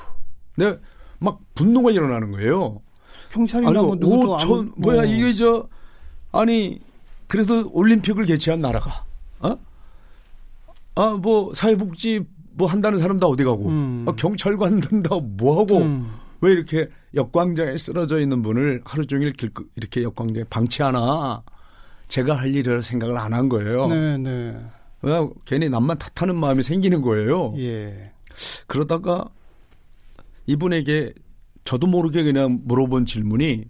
내가 0.57 0.77
막 1.19 1.41
분노가 1.57 1.91
일어나는 1.91 2.31
거예요. 2.31 2.81
경찰이나 3.33 3.71
아니, 3.71 3.79
뭐 3.81 3.97
오천 4.35 4.41
아무- 4.59 4.73
뭐야 4.77 5.01
어. 5.03 5.05
이게 5.05 5.33
저 5.33 5.69
아니 6.31 6.79
그래도 7.27 7.69
올림픽을 7.73 8.25
개최한 8.27 8.61
나라가 8.61 9.05
어? 9.41 9.57
아 10.97 11.15
뭐 11.17 11.53
사회복지 11.55 12.25
뭐 12.53 12.67
한다는 12.69 12.99
사람 12.99 13.21
다 13.21 13.27
어디 13.27 13.45
가고 13.45 13.69
음. 13.69 14.05
아, 14.09 14.13
경찰관 14.13 14.81
다뭐 15.05 15.61
하고 15.61 15.79
음. 15.79 16.09
왜 16.41 16.53
이렇게 16.53 16.89
역광장에 17.15 17.79
쓰러져 17.79 18.21
있는 18.21 18.43
분을 18.43 18.83
하루 18.85 19.07
종일 19.07 19.33
길 19.33 19.51
이렇게 19.77 20.03
역광장에 20.03 20.45
방치하나 20.51 21.43
제가 22.09 22.35
할 22.35 22.55
일이라 22.55 22.81
생각을 22.83 23.17
안 23.19 23.33
한 23.35 23.49
거예요. 23.49 23.87
네, 23.89 24.17
네. 24.19 24.57
그냥 25.01 25.33
괜히 25.45 25.69
남만 25.69 25.99
탓하는 25.99 26.37
마음이 26.37 26.63
생기는 26.63 27.01
거예요. 27.03 27.55
예. 27.59 28.13
그러다가 28.67 29.25
이분에게 30.47 31.13
저도 31.65 31.87
모르게 31.87 32.23
그냥 32.23 32.61
물어본 32.65 33.07
질문이 33.07 33.65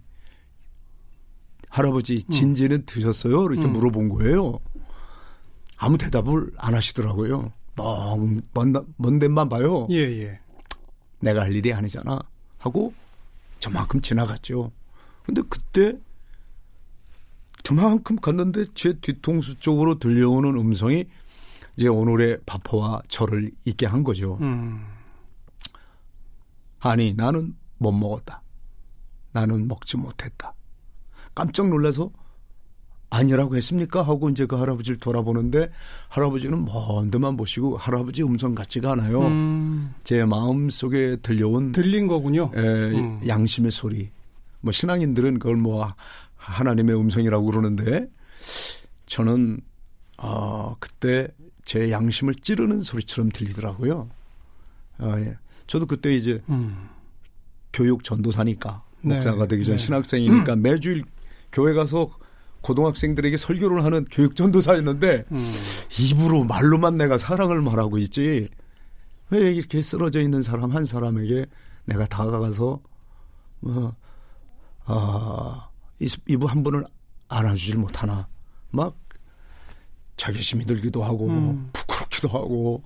할아버지 1.69 2.23
진지는 2.23 2.85
드셨어요? 2.85 3.45
이렇게 3.45 3.65
음. 3.65 3.73
물어본 3.73 4.09
거예요. 4.09 4.59
아무 5.77 5.97
대답을 5.97 6.51
안 6.57 6.73
하시더라고요. 6.73 7.51
먼, 7.75 8.41
먼, 8.53 8.73
먼 8.97 9.19
데만 9.19 9.47
봐요. 9.47 9.87
예, 9.91 9.97
예. 9.97 10.39
내가 11.19 11.41
할 11.41 11.53
일이 11.53 11.71
아니잖아. 11.71 12.19
하고 12.57 12.93
저만큼 13.59 14.01
지나갔죠. 14.01 14.71
근데 15.23 15.41
그때 15.49 15.93
그만큼 17.63 18.15
갔는데 18.15 18.65
제 18.73 18.93
뒤통수 18.93 19.59
쪽으로 19.59 19.99
들려오는 19.99 20.57
음성이 20.57 21.05
이제 21.75 21.87
오늘의 21.87 22.39
바포와 22.45 23.03
저를 23.07 23.51
있게 23.65 23.85
한 23.85 24.03
거죠. 24.03 24.37
음. 24.41 24.83
아니 26.79 27.13
나는 27.13 27.55
못 27.77 27.91
먹었다. 27.91 28.41
나는 29.31 29.67
먹지 29.67 29.97
못했다. 29.97 30.53
깜짝 31.35 31.67
놀라서 31.69 32.09
아니라고 33.09 33.55
했습니까? 33.55 34.01
하고 34.01 34.29
이제 34.29 34.45
그 34.45 34.55
할아버지를 34.57 34.99
돌아보는데 34.99 35.69
할아버지는 36.09 36.65
먼 36.65 37.09
데만 37.09 37.37
보시고 37.37 37.77
할아버지 37.77 38.23
음성 38.23 38.53
같지가 38.53 38.91
않아요. 38.93 39.21
음. 39.27 39.93
제 40.03 40.25
마음 40.25 40.69
속에 40.69 41.17
들려온 41.21 41.71
들린 41.71 42.07
거군요. 42.07 42.51
에, 42.53 42.59
음. 42.59 43.19
양심의 43.25 43.71
소리. 43.71 44.09
뭐 44.59 44.71
신앙인들은 44.71 45.39
그걸 45.39 45.55
뭐 45.55 45.93
하나님의 46.35 46.99
음성이라고 46.99 47.45
그러는데 47.45 48.09
저는 49.05 49.59
어, 50.17 50.75
그때 50.79 51.27
제 51.63 51.91
양심을 51.91 52.35
찌르는 52.35 52.81
소리처럼 52.81 53.29
들리더라고요. 53.29 54.09
아, 54.99 55.19
예. 55.19 55.37
저도 55.67 55.85
그때 55.85 56.15
이제 56.15 56.41
음. 56.49 56.89
교육 57.71 58.03
전도사니까 58.03 58.83
네. 59.01 59.15
목사가 59.15 59.47
되기 59.47 59.63
전 59.63 59.75
네. 59.75 59.83
신학생이니까 59.83 60.53
음. 60.53 60.61
매주일 60.61 61.03
교회 61.51 61.73
가서 61.73 62.09
고등학생들에게 62.67 63.37
설교를 63.37 63.85
하는 63.85 64.05
교육 64.11 64.35
전도사였는데 64.35 65.23
음. 65.31 65.53
입으로 65.99 66.43
말로만 66.43 66.97
내가 66.97 67.17
사랑을 67.17 67.61
말하고 67.61 67.97
있지 67.99 68.49
왜 69.29 69.53
이렇게 69.53 69.81
쓰러져 69.81 70.19
있는 70.19 70.43
사람 70.43 70.71
한 70.71 70.85
사람에게 70.85 71.45
내가 71.85 72.05
다가가서 72.05 72.79
뭐 73.61 73.95
아, 74.85 75.69
이부 76.27 76.45
한 76.47 76.63
분을 76.63 76.83
안아주질 77.29 77.77
못하나 77.77 78.27
막 78.69 78.97
자괴심이 80.17 80.65
들기도 80.65 81.03
하고 81.03 81.27
음. 81.27 81.69
부끄럽기도 81.71 82.27
하고 82.27 82.83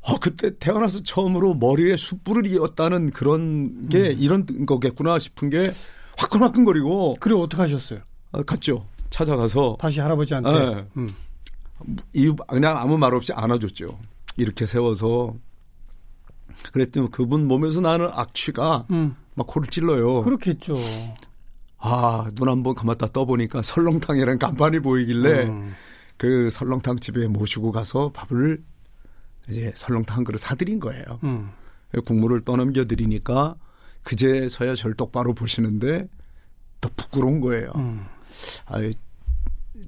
어, 0.00 0.18
그때 0.18 0.50
태어나서 0.58 1.04
처음으로 1.04 1.54
머리에 1.54 1.96
숯불을 1.96 2.46
이었다는 2.46 3.10
그런 3.10 3.88
게 3.88 4.10
음. 4.10 4.16
이런 4.18 4.66
거겠구나 4.66 5.20
싶은 5.20 5.50
게 5.50 5.72
화끈화끈거리고. 6.16 7.18
그래 7.20 7.36
어떻게 7.36 7.62
하셨어요? 7.62 8.00
어, 8.32 8.42
갔죠. 8.42 8.86
찾아가서 9.10 9.76
다시 9.78 10.00
할아버지한테. 10.00 10.50
네. 10.50 10.86
음. 10.96 11.08
이유 12.12 12.34
그냥 12.36 12.78
아무 12.78 12.96
말 12.96 13.14
없이 13.14 13.32
안아줬죠. 13.32 13.86
이렇게 14.36 14.66
세워서 14.66 15.34
그랬더니 16.72 17.10
그분 17.10 17.46
몸에서 17.48 17.80
나는 17.80 18.08
악취가 18.12 18.86
음. 18.90 19.16
막 19.34 19.46
코를 19.46 19.68
찔러요. 19.68 20.22
그렇겠죠. 20.22 20.76
아, 21.78 22.30
눈 22.34 22.48
한번 22.48 22.74
감았다 22.74 23.08
떠보니까 23.08 23.62
설렁탕이라는 23.62 24.38
간판이 24.38 24.80
보이길래 24.80 25.46
음. 25.48 25.74
그 26.16 26.48
설렁탕 26.50 26.96
집에 26.98 27.26
모시고 27.26 27.72
가서 27.72 28.12
밥을 28.12 28.62
이제 29.48 29.72
설렁탕 29.74 30.18
한 30.18 30.24
그릇 30.24 30.38
사드린 30.38 30.78
거예요. 30.78 31.04
음. 31.24 31.50
국물을 32.04 32.42
떠넘겨 32.42 32.84
드리니까 32.86 33.56
그제서야 34.04 34.74
절 34.74 34.94
똑바로 34.94 35.34
보시는데 35.34 36.08
더 36.80 36.90
부끄러운 36.96 37.40
거예요. 37.40 37.72
음. 37.76 38.06
아유, 38.66 38.92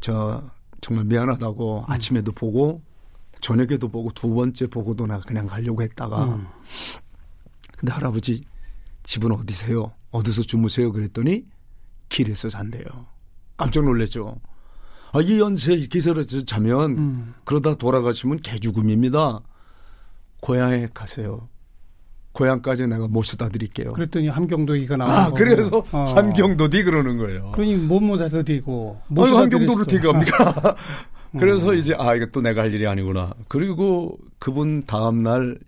저 0.01 0.43
정말 0.81 1.05
미안하다고 1.05 1.81
음. 1.81 1.85
아침에도 1.93 2.33
보고 2.33 2.81
저녁에도 3.41 3.89
보고 3.89 4.11
두 4.13 4.33
번째 4.33 4.67
보고도 4.67 5.07
나 5.07 5.21
그냥 5.21 5.47
가려고 5.47 5.83
했다가 5.83 6.25
음. 6.25 6.47
근데 7.77 7.93
할아버지 7.93 8.45
집은 9.03 9.33
어디세요? 9.33 9.93
어디서 10.11 10.43
주무세요? 10.43 10.93
그랬더니 10.93 11.45
길에서 12.09 12.49
잔대요. 12.49 12.85
깜짝 13.57 13.85
놀랐죠. 13.85 14.41
아, 15.13 15.21
이 15.21 15.39
연세 15.41 15.77
기세로 15.77 16.25
자면 16.25 16.99
음. 16.99 17.35
그러다 17.45 17.77
돌아가시면 17.77 18.41
개죽음입니다. 18.41 19.41
고향에 20.41 20.89
가세요. 20.93 21.49
고향까지 22.35 22.89
내가 22.89 23.07
모셔다 23.09 23.49
드릴게요. 23.49 23.93
그랬더니 23.93 24.29
함경도이가 24.29 24.97
나와. 24.97 25.27
아, 25.27 25.31
그래서 25.31 25.79
어. 25.93 26.05
함경도디 26.15 26.83
그러는 26.83 27.17
거예요. 27.17 27.53
그러니 27.53 27.77
못 27.77 28.01
모셔다 28.01 28.43
드리고. 28.43 29.01
아니, 29.17 29.33
함경도로 29.33 29.83
어떻게 29.83 30.01
갑니까? 30.01 30.77
그래서 31.39 31.71
음. 31.71 31.79
이제, 31.79 31.95
아, 31.97 32.15
이거 32.15 32.27
또 32.33 32.41
내가 32.41 32.63
할 32.63 32.75
일이 32.75 32.87
아니구나. 32.87 33.33
그리고 33.49 34.19
그분 34.39 34.85
다음 34.85 35.23
날 35.23 35.59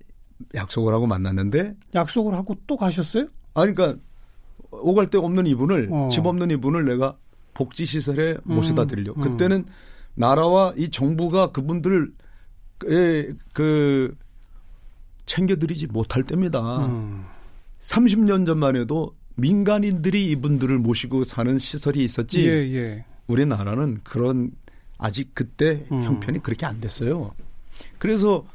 약속을 0.54 0.92
하고 0.92 1.06
만났는데. 1.06 1.74
약속을 1.94 2.34
하고 2.34 2.56
또 2.66 2.76
가셨어요? 2.76 3.26
아니, 3.54 3.72
그러니까 3.72 4.00
오갈 4.72 5.08
데 5.08 5.18
없는 5.18 5.46
이분을, 5.46 5.88
어. 5.92 6.08
집 6.10 6.26
없는 6.26 6.50
이분을 6.50 6.84
내가 6.84 7.16
복지 7.54 7.84
시설에 7.84 8.36
모셔다 8.42 8.82
음, 8.82 8.86
드리려고. 8.88 9.20
음. 9.20 9.22
그때는 9.22 9.64
나라와 10.14 10.72
이 10.76 10.88
정부가 10.88 11.52
그분들을 11.52 12.10
그 12.78 14.14
챙겨드리지 15.26 15.88
못할 15.88 16.22
때입니다. 16.22 16.86
음. 16.86 17.26
30년 17.82 18.46
전만 18.46 18.76
해도 18.76 19.14
민간인들이 19.36 20.30
이분들을 20.30 20.78
모시고 20.78 21.24
사는 21.24 21.58
시설이 21.58 22.02
있었지. 22.02 22.46
예, 22.48 22.52
예. 22.74 23.04
우리나라는 23.26 24.00
그런 24.02 24.50
아직 24.98 25.34
그때 25.34 25.84
음. 25.92 26.02
형편이 26.02 26.42
그렇게 26.42 26.64
안 26.64 26.80
됐어요. 26.80 27.32
그래서 27.98 28.46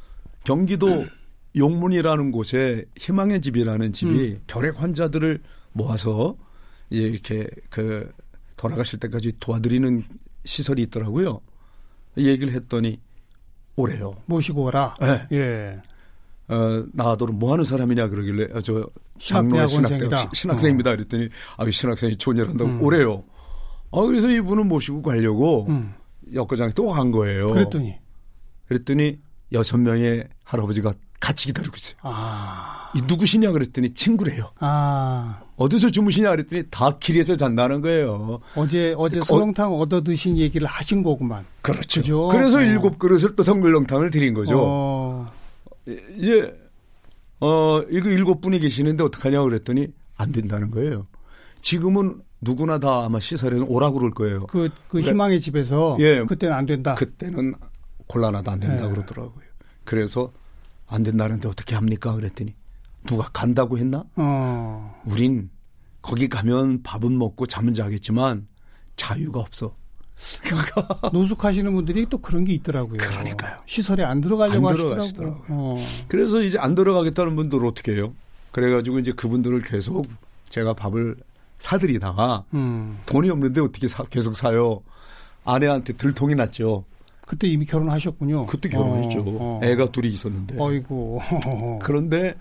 경기도 0.44 1.06
용문이라는 1.56 2.32
곳에 2.32 2.86
희망의 2.98 3.42
집이라는 3.42 3.94
집이 3.94 4.32
음. 4.32 4.42
결핵 4.48 4.82
환자들을 4.82 5.40
모아서 5.74 6.36
이렇게 6.90 7.48
그 7.70 8.12
돌아가실 8.58 9.00
때까지 9.00 9.34
도와드리는 9.40 10.02
시설이 10.46 10.84
있더라고요. 10.84 11.42
얘기를 12.18 12.54
했더니 12.54 13.00
오래요. 13.76 14.14
모시고 14.26 14.64
오라. 14.66 14.96
네. 15.00 15.28
예. 15.32 15.82
어, 16.52 16.86
나도록 16.94 17.36
뭐 17.36 17.54
하는 17.54 17.64
사람이냐 17.64 18.08
그러길래 18.10 18.48
어, 18.54 18.62
저 18.62 18.86
장로의 19.20 19.70
신학대학 19.70 20.36
신학생입니다. 20.36 20.92
어. 20.92 20.96
그랬더니 20.96 21.30
아, 21.58 21.66
한학생이 21.66 22.18
좋은 22.18 22.38
일 22.38 22.50
한다고 22.50 22.70
음. 22.70 22.84
오래요. 22.84 23.24
아, 23.92 24.02
그래서 24.02 24.30
이분은 24.30 24.68
모시고 24.68 25.02
가려고 25.02 25.66
음. 25.70 25.94
역과장에 26.34 26.72
또 26.74 26.92
간 26.92 27.12
거예요. 27.12 27.48
그랬더니 27.48 27.96
그랬더니 28.68 29.18
여섯 29.54 29.78
명의 29.78 30.26
할아버지가 30.44 30.94
같이 31.20 31.48
기다리고 31.48 31.76
있어요. 31.76 31.96
아. 32.02 32.90
이 32.96 33.02
누구시냐 33.06 33.52
그랬더니 33.52 33.92
친구래요. 33.92 34.52
아. 34.60 35.40
어디서 35.56 35.90
주무시냐 35.92 36.32
그랬더니 36.32 36.64
다 36.72 36.98
길에서 36.98 37.36
잔다는 37.36 37.82
거예요. 37.82 38.40
어제 38.56 38.94
어제 38.98 39.22
설렁탕 39.22 39.74
어, 39.74 39.78
얻어 39.78 40.02
드신 40.04 40.38
얘기를 40.38 40.68
하신 40.68 41.04
거구만. 41.04 41.46
그렇죠. 41.62 42.02
그죠? 42.02 42.28
그래서 42.30 42.58
어. 42.58 42.62
일곱 42.62 42.98
그릇을 42.98 43.36
또 43.36 43.44
성글렁탕을 43.44 44.10
드린 44.10 44.34
거죠. 44.34 44.58
어. 44.60 45.32
이제 45.88 46.58
어 47.40 47.82
이거 47.90 48.10
일곱 48.10 48.42
분이 48.42 48.60
계시는데 48.60 49.04
어떡하냐고 49.04 49.46
그랬더니 49.46 49.88
안 50.16 50.32
된다는 50.32 50.72
거예요. 50.72 51.08
지금은 51.62 52.22
누구나 52.42 52.80
다 52.80 53.06
아마 53.06 53.20
시설에서 53.20 53.66
오라 53.66 53.92
그럴 53.92 54.12
거예요. 54.12 54.48
그, 54.48 54.70
그 54.70 54.76
그러니까, 54.90 55.12
희망의 55.12 55.40
집에서 55.40 55.96
예, 56.00 56.24
그때는 56.26 56.56
안 56.56 56.66
된다. 56.66 56.96
그때는 56.96 57.54
곤란하다 58.08 58.52
안 58.52 58.60
된다 58.60 58.86
예. 58.86 58.90
그러더라고요. 58.90 59.46
그래서 59.84 60.32
안 60.88 61.04
된다는데 61.04 61.48
어떻게 61.48 61.76
합니까? 61.76 62.14
그랬더니 62.14 62.54
누가 63.06 63.30
간다고 63.32 63.78
했나? 63.78 64.04
어. 64.16 65.02
우린 65.06 65.50
거기 66.02 66.28
가면 66.28 66.84
밥은 66.84 67.18
먹고 67.18 67.46
잠은 67.46 67.74
자겠지만 67.74 68.48
자유가 68.96 69.40
없어. 69.40 69.76
그러니까 70.44 71.10
노숙하시는 71.12 71.74
분들이 71.74 72.06
또 72.10 72.18
그런 72.20 72.46
게 72.46 72.54
있더라고요. 72.54 72.98
그러니까요. 72.98 73.58
시설에 73.66 74.04
안 74.04 74.22
들어가려고 74.22 74.70
안 74.70 74.78
하시더라고요. 75.00 75.46
어. 75.50 75.78
그래서 76.08 76.42
이제 76.42 76.58
안 76.58 76.76
들어가겠다는 76.76 77.36
분들 77.36 77.66
어떻게 77.66 77.94
해요? 77.94 78.14
그래가지고 78.52 79.00
이제 79.00 79.12
그분들을 79.14 79.62
계속 79.62 80.06
제가 80.50 80.74
밥을 80.74 81.16
사드리다가 81.60 82.44
음. 82.54 82.98
돈이 83.06 83.30
없는데 83.30 83.62
어떻게 83.62 83.88
사, 83.88 84.04
계속 84.04 84.36
사요? 84.36 84.82
아내한테 85.46 85.94
들통이 85.94 86.36
났죠. 86.36 86.86
그때 87.26 87.48
이미 87.48 87.66
결혼하셨군요. 87.66 88.46
그때 88.46 88.68
결혼했죠. 88.68 89.22
어, 89.22 89.24
어. 89.26 89.60
애가 89.64 89.92
둘이 89.92 90.10
있었는데. 90.10 90.58
아이고. 90.60 91.22
그런데 91.82 92.36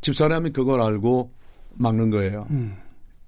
집사람이 0.00 0.50
그걸 0.50 0.80
알고 0.80 1.30
막는 1.74 2.10
거예요. 2.10 2.46
음. 2.50 2.76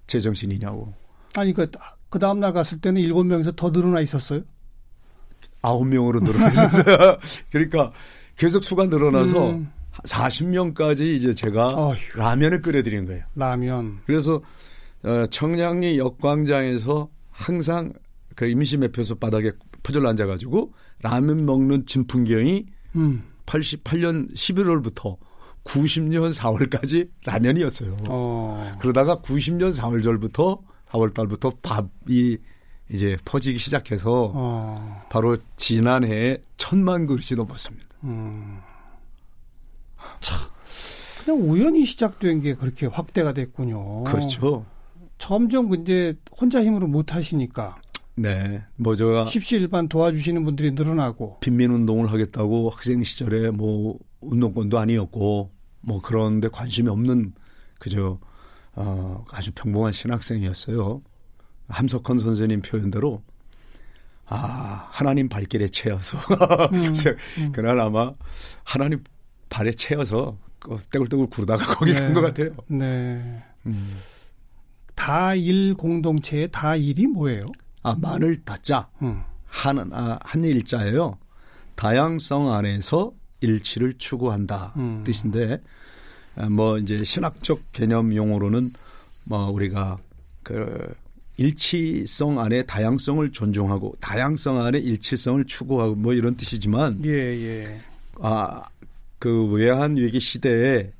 제정신이냐고. 0.06 0.92
아니 1.34 1.54
그, 1.54 1.70
그 2.12 2.18
다음 2.18 2.40
날 2.40 2.52
갔을 2.52 2.78
때는 2.78 3.00
일곱 3.00 3.24
명에서 3.24 3.52
더 3.52 3.70
늘어나 3.70 4.02
있었어요? 4.02 4.42
아홉 5.62 5.88
명으로 5.88 6.20
늘어나 6.20 6.50
있었어요. 6.50 7.16
그러니까 7.50 7.90
계속 8.36 8.62
수가 8.62 8.84
늘어나서 8.84 9.52
음. 9.52 9.72
40명까지 10.04 11.00
이제 11.14 11.32
제가 11.32 11.68
어휴. 11.68 11.96
라면을 12.14 12.60
끓여드린 12.60 13.06
거예요. 13.06 13.24
라면. 13.34 14.00
그래서 14.04 14.42
어, 15.04 15.24
청량리 15.30 15.98
역광장에서 15.98 17.08
항상 17.30 17.94
그 18.36 18.46
임시 18.46 18.76
매표소 18.76 19.14
바닥에 19.14 19.52
퍼즐 19.82 20.06
앉아가지고 20.06 20.74
라면 21.00 21.46
먹는 21.46 21.86
진풍경이 21.86 22.66
음. 22.96 23.24
88년 23.46 24.30
11월부터 24.34 25.16
90년 25.64 26.34
4월까지 26.34 27.08
라면이었어요. 27.24 27.96
어. 28.08 28.76
그러다가 28.80 29.16
90년 29.22 29.72
4월 29.74 30.02
절부터 30.02 30.60
4월 30.92 31.14
달부터 31.14 31.52
밥이 31.62 32.38
이제 32.90 33.16
퍼지기 33.24 33.58
시작해서 33.58 34.32
어. 34.34 35.02
바로 35.08 35.36
지난해 35.56 36.38
천만 36.56 37.06
그릇이 37.06 37.36
넘었습니다. 37.36 37.86
음. 38.04 38.60
참, 40.20 40.38
그냥 41.24 41.50
우연히 41.50 41.86
시작된 41.86 42.42
게 42.42 42.54
그렇게 42.54 42.86
확대가 42.86 43.32
됐군요. 43.32 44.04
그렇죠. 44.04 44.66
점점 45.18 45.72
이제 45.74 46.14
혼자 46.36 46.62
힘으로 46.62 46.88
못 46.88 47.14
하시니까 47.14 47.80
네. 48.16 48.62
뭐 48.76 48.96
제가 48.96 49.26
십시일반 49.26 49.88
도와주시는 49.88 50.44
분들이 50.44 50.72
늘어나고 50.72 51.38
빈민 51.40 51.70
운동을 51.70 52.10
하겠다고 52.10 52.70
학생 52.70 53.02
시절에 53.02 53.50
뭐 53.50 53.98
운동권도 54.20 54.78
아니었고 54.78 55.50
뭐 55.80 56.00
그런데 56.02 56.48
관심이 56.48 56.88
없는 56.88 57.32
그저 57.78 58.18
어 58.74 59.24
아주 59.30 59.52
평범한 59.54 59.92
신학생이었어요. 59.92 61.02
함석헌 61.68 62.18
선생님 62.18 62.62
표현대로 62.62 63.22
아 64.26 64.88
하나님 64.90 65.28
발길에 65.28 65.68
채여서 65.68 66.18
음. 67.38 67.52
그날 67.52 67.80
아마 67.80 68.12
하나님 68.64 69.02
발에 69.50 69.70
채여서 69.72 70.38
그 70.58 70.78
떼굴떼굴 70.90 71.28
구르다가 71.28 71.74
거기 71.74 71.92
간것 71.92 72.22
같아요. 72.22 72.50
네. 72.68 73.42
음. 73.66 73.98
다일 74.94 75.74
공동체의 75.74 76.48
다일이 76.50 77.06
뭐예요? 77.06 77.44
아 77.82 77.96
마늘 78.00 78.42
다자 78.44 78.88
음. 79.02 79.22
한, 79.46 79.92
아, 79.92 80.18
한 80.22 80.44
일자예요. 80.44 81.18
다양성 81.74 82.52
안에서 82.52 83.12
일치를 83.40 83.94
추구한다 83.98 84.72
음. 84.76 85.02
뜻인데 85.04 85.54
아, 85.54 85.58
뭐 86.50 86.78
이제 86.78 87.02
신학적 87.04 87.72
개념 87.72 88.14
용어로는 88.14 88.70
뭐 89.24 89.50
우리가 89.50 89.98
그 90.42 90.94
일치성 91.36 92.40
안에 92.40 92.64
다양성을 92.64 93.30
존중하고 93.30 93.94
다양성 94.00 94.60
안에 94.60 94.78
일치성을 94.78 95.44
추구하고 95.44 95.94
뭐 95.94 96.12
이런 96.14 96.36
뜻이지만 96.36 97.02
예, 97.04 97.10
예. 97.10 97.80
아 98.20 98.62
그 99.22 99.46
외환 99.52 99.96
위기 99.96 100.18
시대에 100.18 100.90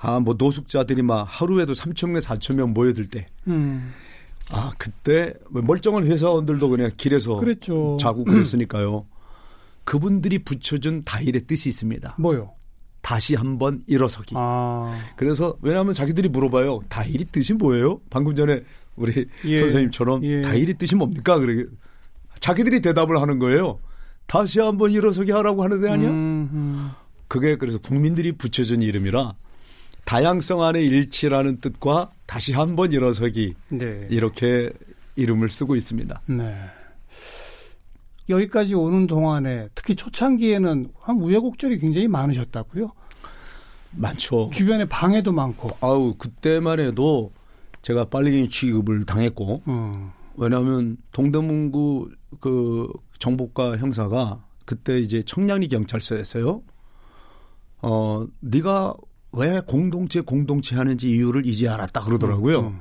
아 0.00 0.18
뭐 0.18 0.34
노숙자들이 0.36 1.02
막 1.02 1.22
하루에도 1.22 1.72
3천 1.72 2.10
명, 2.10 2.20
4천 2.20 2.56
명 2.56 2.72
모여들 2.72 3.08
때 3.08 3.26
음. 3.46 3.92
아, 4.50 4.72
그때 4.76 5.34
멀쩡한 5.50 6.04
회사원들도 6.06 6.68
그냥 6.68 6.90
길에서 6.96 7.36
그랬죠. 7.36 7.96
자고 8.00 8.24
그랬으니까요. 8.24 9.06
그분들이 9.84 10.40
붙여준 10.40 11.04
다일의 11.04 11.42
뜻이 11.42 11.68
있습니다. 11.68 12.16
뭐요? 12.18 12.50
다시 13.08 13.34
한번 13.34 13.82
일어서기. 13.86 14.34
아. 14.36 14.94
그래서 15.16 15.56
왜냐하면 15.62 15.94
자기들이 15.94 16.28
물어봐요. 16.28 16.80
다일이 16.90 17.24
뜻이 17.24 17.54
뭐예요? 17.54 18.02
방금 18.10 18.34
전에 18.34 18.62
우리 18.96 19.26
예. 19.46 19.56
선생님처럼 19.56 20.22
예. 20.24 20.42
다일이 20.42 20.74
뜻이 20.74 20.94
뭡니까? 20.94 21.38
그래 21.38 21.64
자기들이 22.38 22.82
대답을 22.82 23.18
하는 23.18 23.38
거예요. 23.38 23.78
다시 24.26 24.60
한번 24.60 24.90
일어서기 24.90 25.32
하라고 25.32 25.64
하는 25.64 25.80
데 25.80 25.88
아니야? 25.88 26.10
음, 26.10 26.50
음. 26.52 26.90
그게 27.28 27.56
그래서 27.56 27.78
국민들이 27.78 28.32
붙여준 28.32 28.82
이름이라 28.82 29.32
다양성 30.04 30.62
안의 30.62 30.84
일치라는 30.84 31.62
뜻과 31.62 32.10
다시 32.26 32.52
한번 32.52 32.92
일어서기 32.92 33.54
네. 33.70 34.06
이렇게 34.10 34.68
이름을 35.16 35.48
쓰고 35.48 35.76
있습니다. 35.76 36.20
네. 36.26 36.54
여기까지 38.28 38.74
오는 38.74 39.06
동안에 39.06 39.68
특히 39.74 39.96
초창기에는 39.96 40.92
한 41.00 41.16
우여곡절이 41.20 41.78
굉장히 41.78 42.08
많으셨다고요? 42.08 42.92
많죠. 43.92 44.50
주변에 44.52 44.84
방해도 44.84 45.32
많고. 45.32 45.70
아우 45.80 46.14
그때만 46.14 46.80
해도 46.80 47.30
제가 47.82 48.04
빨리 48.06 48.48
취급을 48.48 49.06
당했고 49.06 49.62
음. 49.68 50.10
왜냐하면 50.36 50.96
동대문구 51.12 52.10
그 52.40 52.88
정보과 53.18 53.78
형사가 53.78 54.44
그때 54.64 54.98
이제 54.98 55.22
청량리 55.22 55.68
경찰서였어요. 55.68 56.62
어 57.80 58.26
네가 58.40 58.94
왜 59.32 59.60
공동체 59.60 60.20
공동체 60.20 60.76
하는지 60.76 61.10
이유를 61.10 61.46
이제 61.46 61.68
알았다 61.68 62.00
그러더라고요. 62.00 62.60
음. 62.60 62.80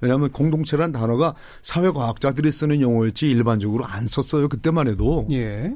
왜냐하면 0.00 0.30
공동체란 0.30 0.92
단어가 0.92 1.34
사회과학자들이 1.62 2.50
쓰는 2.52 2.80
용어였지 2.80 3.28
일반적으로 3.28 3.84
안 3.84 4.08
썼어요. 4.08 4.48
그때만 4.48 4.88
해도 4.88 5.26
예. 5.30 5.72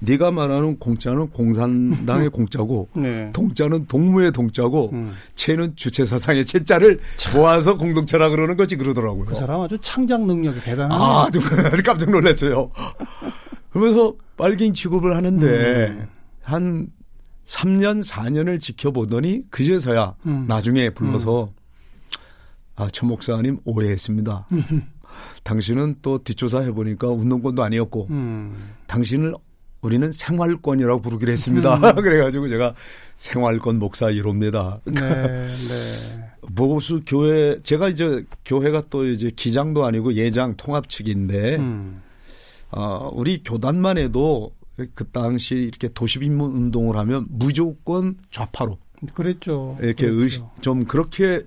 네가 0.00 0.32
말하는 0.32 0.78
공짜는 0.78 1.30
공산당의 1.30 2.30
공짜고 2.30 2.88
네. 2.94 3.30
동자는 3.32 3.86
동무의 3.86 4.32
동자고 4.32 4.90
음. 4.92 5.12
채는 5.34 5.76
주체 5.76 6.04
사상의 6.04 6.44
채자를 6.44 7.00
모아서 7.34 7.76
공동체라 7.76 8.28
그러는 8.30 8.56
거지 8.56 8.76
그러더라고요. 8.76 9.26
그 9.26 9.34
사람 9.34 9.60
아주 9.60 9.78
창작 9.80 10.26
능력이 10.26 10.60
대단하네요. 10.62 10.98
아, 10.98 11.28
깜짝 11.84 12.10
놀랐어요. 12.10 12.70
그러면서 13.70 14.14
빨갱이 14.36 14.72
취급을 14.72 15.16
하는데 15.16 15.46
음. 15.46 16.08
한 16.42 16.88
3년 17.44 18.06
4년을 18.06 18.60
지켜보더니 18.60 19.44
그제서야 19.50 20.14
음. 20.26 20.46
나중에 20.48 20.90
불러서 20.90 21.52
아, 22.76 22.88
천 22.88 23.08
목사님 23.08 23.58
오해했습니다. 23.64 24.46
당신은 25.44 25.96
또 26.02 26.18
뒷조사 26.18 26.60
해보니까 26.60 27.08
운동권도 27.08 27.62
아니었고 27.62 28.08
음. 28.10 28.72
당신을 28.86 29.34
우리는 29.80 30.10
생활권이라고 30.10 31.02
부르기로 31.02 31.30
했습니다. 31.30 31.76
음. 31.76 31.94
그래가지고 32.02 32.48
제가 32.48 32.74
생활권 33.16 33.78
목사 33.78 34.06
1호입니다. 34.06 34.80
네, 34.86 35.00
네. 35.46 36.30
보수 36.56 37.02
교회 37.06 37.60
제가 37.62 37.90
이제 37.90 38.24
교회가 38.44 38.84
또 38.90 39.06
이제 39.06 39.30
기장도 39.34 39.84
아니고 39.84 40.14
예장 40.14 40.56
통합 40.56 40.88
측인데 40.88 41.56
음. 41.56 42.02
어, 42.70 43.10
우리 43.12 43.42
교단만 43.42 43.98
해도 43.98 44.52
그 44.94 45.04
당시 45.10 45.54
이렇게 45.54 45.88
도시빈문 45.88 46.50
운동을 46.50 46.96
하면 46.96 47.26
무조건 47.28 48.16
좌파로 48.30 48.78
그랬죠. 49.12 49.76
이렇게 49.80 50.06
그랬죠. 50.06 50.22
의식, 50.22 50.44
좀 50.60 50.84
그렇게 50.84 51.42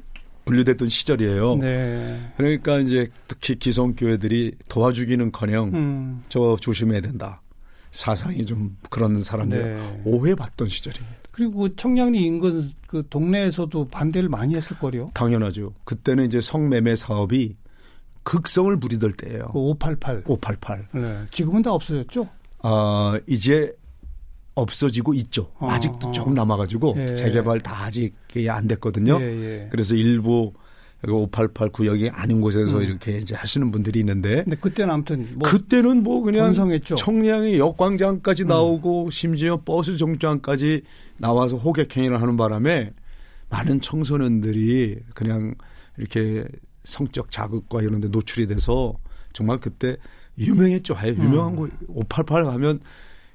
분류됐던 0.48 0.90
시절이에요. 0.90 1.56
네. 1.56 2.34
그러니까 2.38 2.80
이제 2.80 3.10
특히 3.28 3.56
기성 3.56 3.94
교회들이 3.96 4.54
도와주기는커녕 4.70 5.72
음. 5.74 6.24
저 6.30 6.56
조심해야 6.60 7.02
된다. 7.02 7.42
사상이 7.92 8.46
좀 8.46 8.78
그런 8.90 9.24
사람들 9.24 9.76
네. 9.76 10.02
오해받던 10.06 10.70
시절입니다. 10.70 11.18
그리고 11.32 11.60
그 11.60 11.76
청량리 11.76 12.24
인근 12.24 12.70
그 12.88 13.04
동네에서도 13.10 13.88
반대를 13.90 14.30
많이 14.30 14.56
했을 14.56 14.78
거요. 14.78 15.08
당연하죠. 15.14 15.74
그때는 15.84 16.26
이제 16.26 16.42
성매매 16.42 16.96
사업이 16.96 17.56
극성을 18.24 18.78
부리던 18.80 19.14
때예요. 19.14 19.50
그 19.54 19.60
588. 19.60 20.24
588. 20.26 20.88
네. 20.94 21.26
지금은 21.32 21.62
다 21.62 21.72
없어졌죠? 21.72 22.28
아, 22.64 23.20
이제 23.28 23.74
없어지고 24.58 25.14
있죠. 25.16 25.50
어, 25.60 25.70
아직도 25.70 26.10
어. 26.10 26.12
조금 26.12 26.34
남아가지고 26.34 26.96
예. 26.98 27.06
재개발 27.06 27.62
다 27.62 27.86
아직 27.86 28.14
안 28.50 28.68
됐거든요. 28.68 29.20
예, 29.22 29.26
예. 29.26 29.68
그래서 29.72 29.96
일부 29.96 30.54
588 31.08 31.70
구역이 31.70 32.10
아닌 32.10 32.42
곳에서 32.42 32.78
음. 32.78 32.84
이렇게 32.84 33.18
이제 33.18 33.36
하시는 33.36 33.70
분들이 33.72 34.00
있는데 34.00 34.44
근데 34.44 34.58
그때는 34.58 34.94
아무튼 34.94 35.30
뭐 35.36 35.50
그때는 35.50 36.04
뭐 36.04 36.22
그냥 36.22 36.46
번성했죠. 36.46 36.96
청량이 36.96 37.60
역광장까지 37.60 38.44
음. 38.44 38.48
나오고 38.48 39.12
심지어 39.12 39.62
버스 39.64 39.96
정류장까지 39.96 40.82
나와서 41.18 41.56
호객행위를 41.58 42.20
하는 42.20 42.36
바람에 42.36 42.92
많은 43.50 43.80
청소년들이 43.82 45.00
그냥 45.14 45.54
이렇게 45.98 46.46
성적 46.84 47.30
자극과 47.30 47.82
이런 47.82 48.02
데 48.02 48.08
노출이 48.08 48.48
돼서 48.48 48.94
정말 49.34 49.60
그때 49.60 49.98
유명했죠. 50.38 50.96
아예 50.96 51.10
유명한 51.12 51.56
곳, 51.56 51.72
588 51.88 52.46
하면 52.48 52.80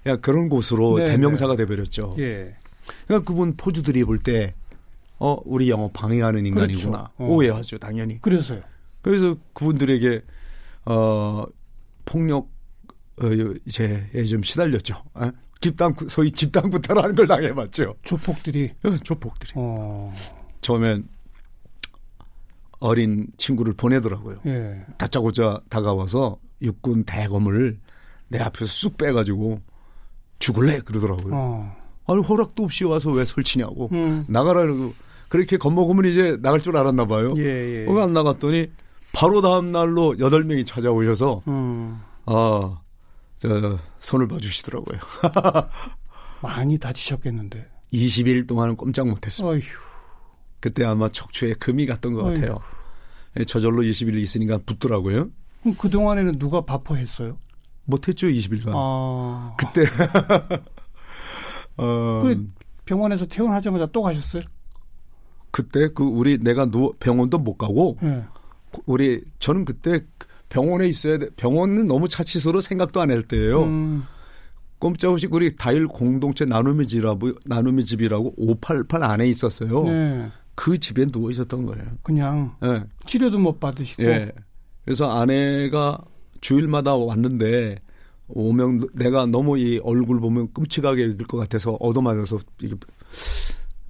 야 0.06 0.16
그런 0.16 0.48
곳으로 0.48 0.98
네, 0.98 1.04
대명사가 1.06 1.56
돼버렸죠. 1.56 2.16
예. 2.18 2.54
그러니까 3.06 3.26
그분 3.30 3.56
포주들이 3.56 4.04
볼 4.04 4.18
때 4.18 4.54
어, 5.18 5.36
우리 5.44 5.70
영업 5.70 5.92
방해하는 5.92 6.44
인간이구나. 6.46 6.90
그렇죠. 6.98 7.12
어. 7.18 7.26
오해하죠, 7.28 7.78
당연히. 7.78 8.20
그래서요. 8.20 8.60
그래서 9.02 9.36
그분들에게 9.54 10.22
어 10.86 11.44
폭력 12.04 12.48
어 13.20 13.26
이제 13.66 14.08
좀 14.28 14.42
시달렸죠. 14.42 14.96
어? 15.14 15.30
집단 15.60 15.94
구- 15.94 16.08
소위 16.08 16.32
집단 16.32 16.70
구타라는 16.70 17.14
걸 17.14 17.28
당해봤죠. 17.28 17.94
조폭들이 18.02 18.72
어, 18.84 18.96
조폭들이 18.96 19.52
어. 19.54 20.12
처음엔 20.60 21.06
어린 22.80 23.28
친구를 23.36 23.74
보내더라고요. 23.74 24.40
예. 24.46 24.84
다짜고짜 24.98 25.60
다가와서 25.68 26.38
육군 26.62 27.04
대검을 27.04 27.78
내 28.28 28.38
앞에서 28.40 28.66
쑥 28.66 28.96
빼가지고 28.96 29.60
죽을래 30.42 30.80
그러더라고요. 30.80 31.32
어. 31.34 31.76
아니 32.06 32.20
허락도 32.20 32.64
없이 32.64 32.84
와서 32.84 33.10
왜 33.10 33.24
설치냐고 33.24 33.88
음. 33.92 34.24
나가라고 34.28 34.92
그렇게 35.28 35.56
겁먹으면 35.56 36.04
이제 36.06 36.36
나갈 36.40 36.60
줄 36.60 36.76
알았나 36.76 37.06
봐요. 37.06 37.32
예, 37.38 37.82
예. 37.82 37.84
거기 37.86 38.00
안 38.00 38.12
나갔더니 38.12 38.66
바로 39.14 39.40
다음 39.40 39.70
날로 39.70 40.18
여덟 40.18 40.42
명이 40.42 40.64
찾아오셔서 40.64 41.42
음. 41.46 42.00
아, 42.26 42.80
저 43.38 43.78
손을 44.00 44.26
봐주시더라고요. 44.26 44.98
많이 46.42 46.76
다치셨겠는데. 46.76 47.68
20일 47.92 48.48
동안은 48.48 48.76
꼼짝 48.76 49.06
못했어요. 49.08 49.48
어휴. 49.48 49.60
그때 50.58 50.84
아마 50.84 51.08
척추에 51.08 51.54
금이 51.54 51.86
갔던 51.86 52.14
것. 52.14 52.24
같아요. 52.24 52.58
예, 53.38 53.44
저절로 53.44 53.82
20일 53.82 54.18
있으니까 54.18 54.58
붙더라고요. 54.66 55.30
그럼 55.62 55.76
그 55.78 55.88
동안에는 55.88 56.38
누가 56.38 56.62
바포했어요? 56.64 57.38
못했죠 57.84 58.26
20일간. 58.28 58.72
아... 58.74 59.54
그때 59.58 59.84
어... 61.76 62.20
그 62.22 62.48
병원에서 62.84 63.26
퇴원하자마자 63.26 63.86
또 63.86 64.02
가셨어요? 64.02 64.42
그때 65.50 65.88
그 65.94 66.02
우리 66.04 66.38
내가 66.38 66.66
누워 66.66 66.92
병원도 66.98 67.38
못 67.38 67.56
가고 67.56 67.98
네. 68.02 68.24
우리 68.86 69.22
저는 69.38 69.64
그때 69.64 70.00
병원에 70.48 70.86
있어야 70.86 71.18
돼. 71.18 71.28
병원은 71.36 71.86
너무 71.86 72.08
차치스로 72.08 72.60
생각도 72.60 73.00
안 73.00 73.10
할 73.10 73.22
때예요. 73.22 73.64
음. 73.64 74.04
꼼짝없이 74.78 75.28
우리 75.30 75.54
다일 75.56 75.86
공동체 75.86 76.44
나눔의 76.44 76.86
집이라고 76.86 77.32
나눔의 77.46 77.84
집이라고 77.84 78.34
588 78.36 79.02
안에 79.04 79.28
있었어요. 79.28 79.84
네. 79.84 80.28
그 80.54 80.76
집에 80.78 81.06
누워 81.06 81.30
있었던 81.30 81.64
거예요. 81.66 81.84
그냥 82.02 82.56
네. 82.60 82.82
치료도 83.06 83.38
못 83.38 83.60
받으시고. 83.60 84.02
예. 84.02 84.32
그래서 84.84 85.10
아내가 85.10 85.98
주일마다 86.42 86.94
왔는데 86.94 87.76
오면 88.28 88.88
내가 88.92 89.24
너무 89.24 89.58
이 89.58 89.78
얼굴 89.82 90.20
보면 90.20 90.52
끔찍하게 90.52 91.04
읽을 91.04 91.26
것 91.26 91.38
같아서 91.38 91.72
얻어맞아서 91.80 92.40
이게 92.60 92.74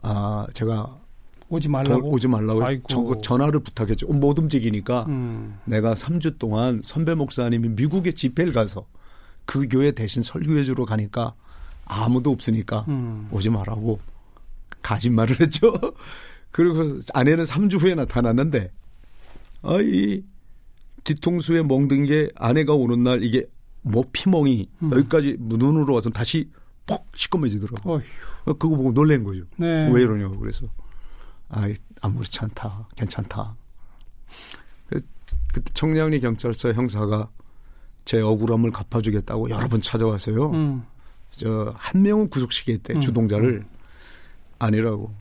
아 0.02 0.46
제가 0.52 0.98
오지 1.48 1.68
말라고 1.68 2.10
오지 2.10 2.28
말라고 2.28 2.62
전, 2.88 3.22
전화를 3.22 3.60
부탁했죠. 3.60 4.06
못 4.06 4.38
움직이니까 4.38 5.06
음. 5.08 5.58
내가 5.64 5.94
3주 5.94 6.38
동안 6.38 6.80
선배 6.82 7.14
목사님이 7.14 7.70
미국에 7.70 8.12
집회를 8.12 8.52
가서 8.52 8.86
그 9.44 9.68
교회 9.68 9.90
대신 9.90 10.22
설교해 10.22 10.64
주러 10.64 10.84
가니까 10.84 11.34
아무도 11.84 12.30
없으니까 12.30 12.84
음. 12.88 13.28
오지 13.32 13.50
말라고 13.50 13.98
가짓말을 14.82 15.40
했죠. 15.40 15.74
그리고 16.50 17.00
아내는 17.14 17.44
3주 17.44 17.80
후에 17.80 17.94
나타났는데 17.94 18.70
아이 19.62 20.22
뒤통수에 21.04 21.62
멍든 21.62 22.06
게 22.06 22.30
아내가 22.36 22.74
오는 22.74 23.02
날 23.02 23.22
이게 23.22 23.46
뭐 23.82 24.04
피멍이 24.12 24.68
음. 24.82 24.90
여기까지 24.92 25.36
눈으로 25.40 25.94
와서 25.94 26.10
다시 26.10 26.48
퍽 26.86 27.06
시꺼매지더라고. 27.14 27.94
어휴. 27.94 28.02
그거 28.44 28.70
보고 28.70 28.92
놀란 28.92 29.24
거죠. 29.24 29.44
네. 29.56 29.90
왜 29.92 30.02
이러냐고 30.02 30.38
그래서 30.38 30.66
아 31.48 31.68
아무렇지 32.00 32.40
않다, 32.40 32.88
괜찮다. 32.96 33.56
그, 34.88 35.00
그때 35.52 35.72
청량리 35.74 36.20
경찰서 36.20 36.72
형사가 36.72 37.28
제 38.04 38.20
억울함을 38.20 38.70
갚아주겠다고 38.72 39.50
여러 39.50 39.68
번 39.68 39.80
찾아왔어요. 39.80 40.50
음. 40.50 40.82
저한 41.32 42.02
명은 42.02 42.28
구속시켰대 42.30 42.94
음. 42.94 43.00
주동자를 43.00 43.60
음. 43.60 43.66
아니라고. 44.58 45.14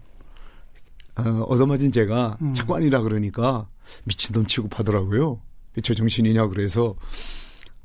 어, 1.17 1.23
얻어맞은 1.47 1.91
제가 1.91 2.37
음. 2.41 2.53
자꾸 2.53 2.75
아니라 2.75 3.01
그러니까 3.01 3.67
미친놈 4.05 4.45
취급하더라고요. 4.45 5.41
제 5.81 5.93
정신이냐 5.93 6.47
그래서 6.47 6.95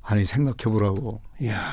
아니 0.02 0.24
생각해보라고. 0.24 1.20
이야. 1.40 1.72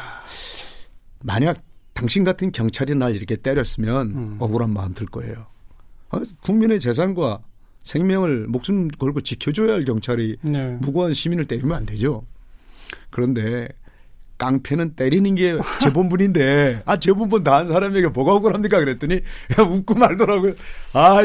만약 1.24 1.64
당신 1.94 2.24
같은 2.24 2.52
경찰이 2.52 2.96
날 2.96 3.16
이렇게 3.16 3.36
때렸으면 3.36 4.08
음. 4.12 4.38
억울한 4.40 4.72
마음 4.72 4.94
들 4.94 5.08
거예요. 5.08 5.48
아, 6.10 6.22
국민의 6.42 6.80
재산과 6.80 7.42
생명을 7.84 8.48
목숨 8.48 8.88
걸고 8.88 9.22
지켜줘야 9.22 9.74
할 9.74 9.86
경찰이 9.86 10.38
네. 10.42 10.78
무고한 10.82 11.14
시민을 11.14 11.46
때리면 11.46 11.76
안 11.76 11.86
되죠. 11.86 12.26
그런데 13.10 13.68
깡패는 14.38 14.96
때리는 14.96 15.36
게 15.36 15.58
재본분인데 15.82 16.84
아 16.86 16.98
재본분 16.98 17.44
다한 17.44 17.68
사람에게 17.68 18.08
뭐가 18.08 18.34
억울합니까 18.34 18.80
그랬더니 18.80 19.16
야 19.16 19.64
웃고 19.64 19.96
말더라고요. 19.96 20.54
아 20.94 21.22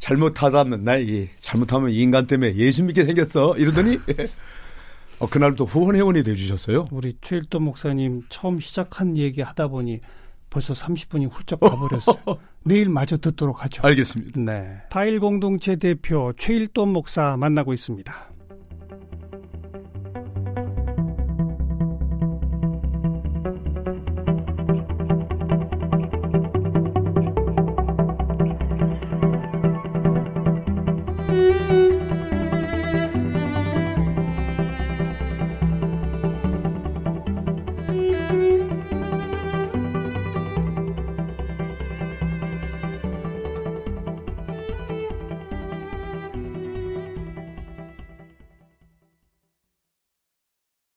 잘못하다면 0.00 0.82
나이 0.82 1.28
잘못하면 1.36 1.90
인간 1.90 2.26
때문에 2.26 2.56
예수 2.56 2.82
믿게 2.84 3.04
생겼어 3.04 3.56
이러더니 3.56 3.98
어, 5.20 5.28
그날부터 5.28 5.64
후원 5.64 5.94
회원이 5.94 6.24
돼 6.24 6.34
주셨어요. 6.34 6.88
우리 6.90 7.16
최일도 7.20 7.60
목사님 7.60 8.22
처음 8.30 8.58
시작한 8.58 9.16
얘기 9.16 9.42
하다 9.42 9.68
보니 9.68 10.00
벌써 10.48 10.72
30분이 10.72 11.30
훌쩍 11.30 11.60
가버렸어요. 11.60 12.16
내일 12.64 12.88
마저 12.88 13.18
듣도록 13.18 13.62
하죠. 13.64 13.82
알겠습니다. 13.84 14.40
네. 14.40 14.82
타일 14.90 15.20
공동체 15.20 15.76
대표 15.76 16.32
최일도 16.36 16.86
목사 16.86 17.36
만나고 17.36 17.72
있습니다. 17.72 18.30